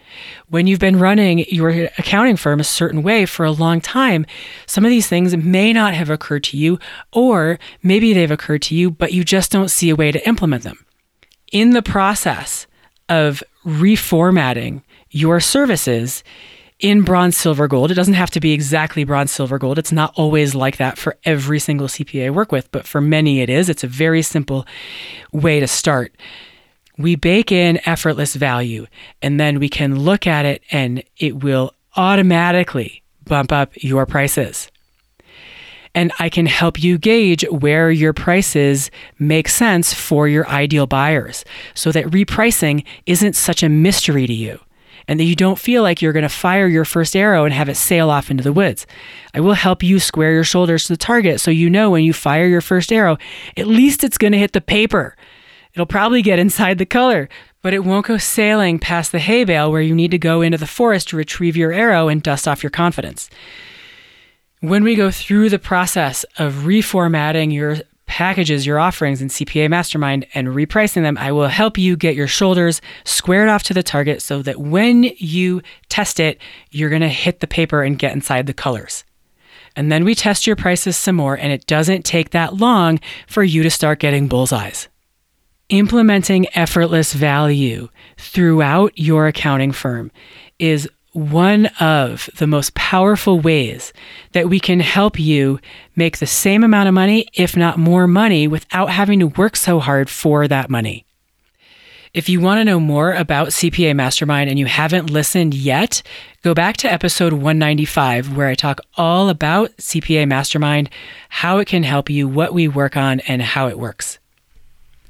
When 0.50 0.66
you've 0.66 0.80
been 0.80 1.00
running 1.00 1.40
your 1.48 1.70
accounting 1.70 2.38
firm 2.38 2.60
a 2.60 2.64
certain 2.64 3.04
way 3.04 3.26
for 3.26 3.46
a 3.46 3.52
long 3.52 3.82
time, 3.82 4.26
some 4.66 4.84
of 4.84 4.90
these 4.90 5.08
things 5.08 5.38
may 5.38 5.74
not 5.74 5.94
have 5.94 6.10
occurred 6.10 6.44
to 6.46 6.58
you, 6.58 6.80
or 7.12 7.60
maybe 7.84 8.14
they've 8.14 8.32
occurred 8.32 8.64
to 8.64 8.76
you, 8.76 8.90
but 8.90 9.14
you 9.14 9.24
just 9.24 9.52
don't 9.52 9.70
see 9.70 9.90
a 9.90 9.96
way 9.96 10.12
to 10.12 10.28
implement 10.28 10.64
them. 10.64 10.84
In 11.52 11.72
the 11.72 11.84
process 11.84 12.66
of 13.10 13.44
reformatting 13.64 14.82
your 15.12 15.40
services, 15.40 16.24
in 16.84 17.02
bronze, 17.02 17.38
silver, 17.38 17.70
gold. 17.70 17.90
It 17.92 17.96
doesn't 17.96 18.14
have 18.14 18.30
to 18.32 18.42
be 18.42 18.52
exactly 18.52 19.06
bronze, 19.06 19.32
silver, 19.32 19.58
gold. 19.58 19.80
It's 19.80 19.94
not 19.94 20.14
always 20.18 20.54
like 20.54 20.78
that 20.78 20.98
for 20.98 21.18
every 21.24 21.58
single 21.58 21.88
CPA 21.88 22.28
I 22.28 22.30
work 22.30 22.52
with, 22.52 22.70
but 22.74 22.86
for 22.86 23.00
many 23.00 23.40
it 23.40 23.50
is. 23.50 23.70
It's 23.70 23.86
a 23.86 23.88
very 23.88 24.22
simple 24.22 24.68
way 25.32 25.62
to 25.62 25.68
start. 25.68 26.14
We 26.98 27.16
bake 27.16 27.54
in 27.54 27.80
effortless 27.88 28.36
value 28.36 28.86
and 29.22 29.40
then 29.40 29.60
we 29.60 29.70
can 29.70 29.98
look 29.98 30.28
at 30.28 30.46
it 30.46 30.62
and 30.72 31.02
it 31.18 31.42
will 31.42 31.74
automatically 31.96 33.02
bump 33.24 33.54
up 33.54 33.72
your 33.78 34.06
prices. 34.06 34.70
And 35.96 36.12
I 36.20 36.28
can 36.28 36.48
help 36.48 36.84
you 36.84 36.98
gauge 36.98 37.46
where 37.50 37.92
your 37.92 38.14
prices 38.14 38.92
make 39.20 39.48
sense 39.48 39.94
for 39.94 40.28
your 40.28 40.48
ideal 40.50 40.86
buyers 40.86 41.46
so 41.76 41.94
that 41.94 42.08
repricing 42.08 42.84
isn't 43.06 43.38
such 43.38 43.64
a 43.64 43.70
mystery 43.70 44.28
to 44.28 44.34
you 44.34 44.60
and 45.08 45.20
that 45.20 45.26
you 45.26 45.36
don't 45.36 45.60
feel 45.60 45.84
like 45.84 46.02
you're 46.02 46.14
going 46.14 46.24
to 46.24 46.30
fire 46.30 46.68
your 46.68 46.86
first 46.86 47.16
arrow 47.16 47.46
and 47.46 47.54
have 47.54 47.70
it 47.70 47.76
sail 47.76 48.10
off 48.10 48.32
into 48.32 48.44
the 48.44 48.54
woods. 48.54 48.86
I 49.34 49.40
will 49.40 49.54
help 49.54 49.84
you 49.84 50.00
square 50.00 50.34
your 50.34 50.44
shoulders 50.44 50.86
to 50.86 50.94
the 50.94 50.98
target 50.98 51.40
so 51.40 51.52
you 51.52 51.70
know 51.70 51.92
when 51.92 52.04
you 52.04 52.14
fire 52.14 52.48
your 52.48 52.62
first 52.62 52.92
arrow, 52.92 53.18
at 53.58 53.68
least 53.68 54.04
it's 54.04 54.18
going 54.18 54.34
to 54.34 54.40
hit 54.40 54.54
the 54.54 54.62
paper. 54.62 55.16
It'll 55.74 55.86
probably 55.86 56.22
get 56.22 56.40
inside 56.40 56.78
the 56.78 56.86
color, 56.86 57.30
but 57.62 57.74
it 57.74 57.84
won't 57.84 58.06
go 58.06 58.18
sailing 58.18 58.78
past 58.78 59.12
the 59.12 59.20
hay 59.20 59.44
bale 59.44 59.72
where 59.72 59.82
you 59.82 59.96
need 59.96 60.12
to 60.12 60.20
go 60.20 60.42
into 60.42 60.58
the 60.58 60.68
forest 60.68 61.10
to 61.10 61.18
retrieve 61.18 61.58
your 61.58 61.74
arrow 61.74 62.08
and 62.10 62.22
dust 62.22 62.48
off 62.48 62.62
your 62.62 62.70
confidence. 62.70 63.30
When 64.60 64.84
we 64.84 64.96
go 64.96 65.12
through 65.12 65.50
the 65.50 65.60
process 65.60 66.24
of 66.38 66.54
reformatting 66.64 67.54
your 67.54 67.78
packages 68.06 68.66
your 68.66 68.80
offerings 68.80 69.22
in 69.22 69.30
CPA 69.30 69.70
Mastermind 69.70 70.28
and 70.34 70.50
repricing 70.50 71.02
them, 71.02 71.18
I 71.18 71.32
will 71.32 71.48
help 71.48 71.78
you 71.78 71.96
get 71.96 72.16
your 72.16 72.28
shoulders 72.28 72.82
squared 73.06 73.50
off 73.50 73.64
to 73.64 73.74
the 73.74 73.84
target 73.84 74.22
so 74.22 74.42
that 74.42 74.60
when 74.60 75.04
you 75.18 75.62
test 75.90 76.20
it, 76.20 76.40
you're 76.72 76.90
going 76.90 77.02
to 77.02 77.10
hit 77.10 77.40
the 77.40 77.48
paper 77.48 77.82
and 77.82 77.98
get 77.98 78.14
inside 78.14 78.46
the 78.46 78.54
colors. 78.54 79.04
And 79.76 79.92
then 79.92 80.06
we 80.06 80.14
test 80.14 80.46
your 80.46 80.56
prices 80.56 80.96
some 80.96 81.16
more, 81.16 81.36
and 81.36 81.52
it 81.52 81.66
doesn't 81.66 82.06
take 82.06 82.30
that 82.30 82.56
long 82.56 83.00
for 83.28 83.44
you 83.44 83.64
to 83.64 83.70
start 83.70 84.00
getting 84.00 84.28
bullseyes. 84.28 84.88
Implementing 85.70 86.46
effortless 86.56 87.14
value 87.14 87.90
throughout 88.18 88.92
your 88.96 89.28
accounting 89.28 89.72
firm 89.72 90.12
is 90.60 90.88
one 91.14 91.68
of 91.80 92.30
the 92.38 92.48
most 92.48 92.74
powerful 92.74 93.40
ways 93.40 93.94
that 94.34 94.50
we 94.50 94.60
can 94.60 94.80
help 94.80 95.20
you 95.20 95.60
make 95.96 96.18
the 96.18 96.26
same 96.26 96.64
amount 96.64 96.88
of 96.88 96.94
money, 96.94 97.28
if 97.34 97.56
not 97.56 97.78
more 97.78 98.08
money, 98.08 98.48
without 98.48 98.90
having 98.90 99.20
to 99.20 99.28
work 99.28 99.56
so 99.56 99.80
hard 99.80 100.10
for 100.10 100.48
that 100.48 100.70
money. 100.70 101.06
If 102.14 102.30
you 102.30 102.42
want 102.42 102.60
to 102.60 102.66
know 102.66 102.80
more 102.80 103.14
about 103.14 103.48
CPA 103.48 103.96
Mastermind 103.96 104.48
and 104.48 104.60
you 104.60 104.68
haven't 104.68 105.10
listened 105.10 105.56
yet, 105.56 106.04
go 106.44 106.54
back 106.54 106.78
to 106.78 106.92
episode 106.92 107.34
195, 107.34 108.38
where 108.38 108.48
I 108.48 108.54
talk 108.54 108.82
all 108.96 109.30
about 109.30 109.76
CPA 109.78 110.28
Mastermind, 110.28 110.92
how 111.30 111.58
it 111.58 111.66
can 111.66 111.82
help 111.82 112.12
you, 112.12 112.28
what 112.28 112.54
we 112.54 112.68
work 112.68 112.96
on, 112.96 113.20
and 113.22 113.42
how 113.42 113.68
it 113.68 113.80
works. 113.80 114.20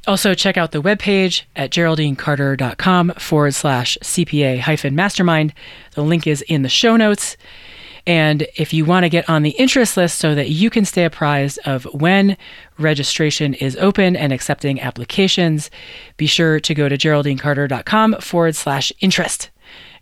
Also, 0.06 0.34
check 0.34 0.58
out 0.58 0.72
the 0.72 0.82
webpage 0.82 1.44
at 1.56 1.72
geraldinecarter.com 1.72 3.12
forward 3.12 3.54
slash 3.54 3.98
CPA 4.02 4.60
hyphen 4.60 4.96
mastermind. 4.96 5.54
The 5.96 6.04
link 6.04 6.28
is 6.28 6.42
in 6.42 6.62
the 6.62 6.70
show 6.70 6.98
notes. 6.98 7.38
And 8.06 8.46
if 8.58 8.74
you 8.74 8.84
want 8.84 9.06
to 9.06 9.10
get 9.10 9.30
on 9.30 9.44
the 9.44 9.52
interest 9.52 9.96
list 9.96 10.18
so 10.18 10.36
that 10.36 10.50
you 10.50 10.70
can 10.70 10.84
stay 10.84 11.06
apprised 11.06 11.58
of 11.66 11.86
when 11.86 12.36
registration 12.78 13.54
is 13.54 13.78
open 13.78 14.18
and 14.18 14.34
accepting 14.34 14.82
applications, 14.82 15.72
be 16.18 16.26
sure 16.26 16.60
to 16.60 16.74
go 16.74 16.90
to 16.90 16.98
geraldinecarter.com 16.98 18.16
forward 18.20 18.58
slash 18.58 18.92
interest. 19.00 19.52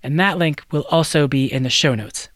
And 0.01 0.19
that 0.19 0.39
link 0.39 0.63
will 0.71 0.85
also 0.89 1.27
be 1.27 1.45
in 1.45 1.61
the 1.61 1.69
show 1.69 1.93
notes. 1.93 2.30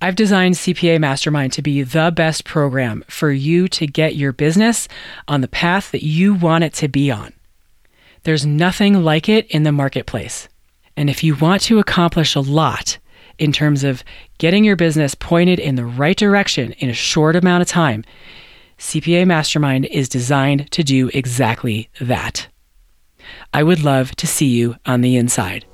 I've 0.00 0.14
designed 0.14 0.54
CPA 0.54 1.00
Mastermind 1.00 1.52
to 1.54 1.62
be 1.62 1.82
the 1.82 2.12
best 2.14 2.44
program 2.44 3.04
for 3.08 3.32
you 3.32 3.66
to 3.68 3.86
get 3.86 4.14
your 4.14 4.32
business 4.32 4.86
on 5.26 5.40
the 5.40 5.48
path 5.48 5.90
that 5.90 6.04
you 6.04 6.34
want 6.34 6.62
it 6.62 6.72
to 6.74 6.88
be 6.88 7.10
on. 7.10 7.32
There's 8.22 8.46
nothing 8.46 9.02
like 9.02 9.28
it 9.28 9.46
in 9.48 9.64
the 9.64 9.72
marketplace. 9.72 10.48
And 10.96 11.10
if 11.10 11.24
you 11.24 11.34
want 11.34 11.62
to 11.62 11.80
accomplish 11.80 12.36
a 12.36 12.40
lot 12.40 12.98
in 13.38 13.50
terms 13.50 13.82
of 13.82 14.04
getting 14.38 14.62
your 14.62 14.76
business 14.76 15.16
pointed 15.16 15.58
in 15.58 15.74
the 15.74 15.86
right 15.86 16.16
direction 16.16 16.72
in 16.72 16.88
a 16.88 16.94
short 16.94 17.34
amount 17.34 17.62
of 17.62 17.68
time, 17.68 18.04
CPA 18.78 19.26
Mastermind 19.26 19.86
is 19.86 20.08
designed 20.08 20.70
to 20.70 20.84
do 20.84 21.10
exactly 21.12 21.90
that. 22.00 22.46
I 23.52 23.64
would 23.64 23.82
love 23.82 24.14
to 24.16 24.28
see 24.28 24.46
you 24.46 24.76
on 24.86 25.00
the 25.00 25.16
inside. 25.16 25.64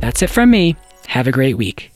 That's 0.00 0.20
it 0.20 0.28
from 0.28 0.50
me. 0.50 0.76
Have 1.06 1.26
a 1.26 1.32
great 1.32 1.56
week. 1.56 1.95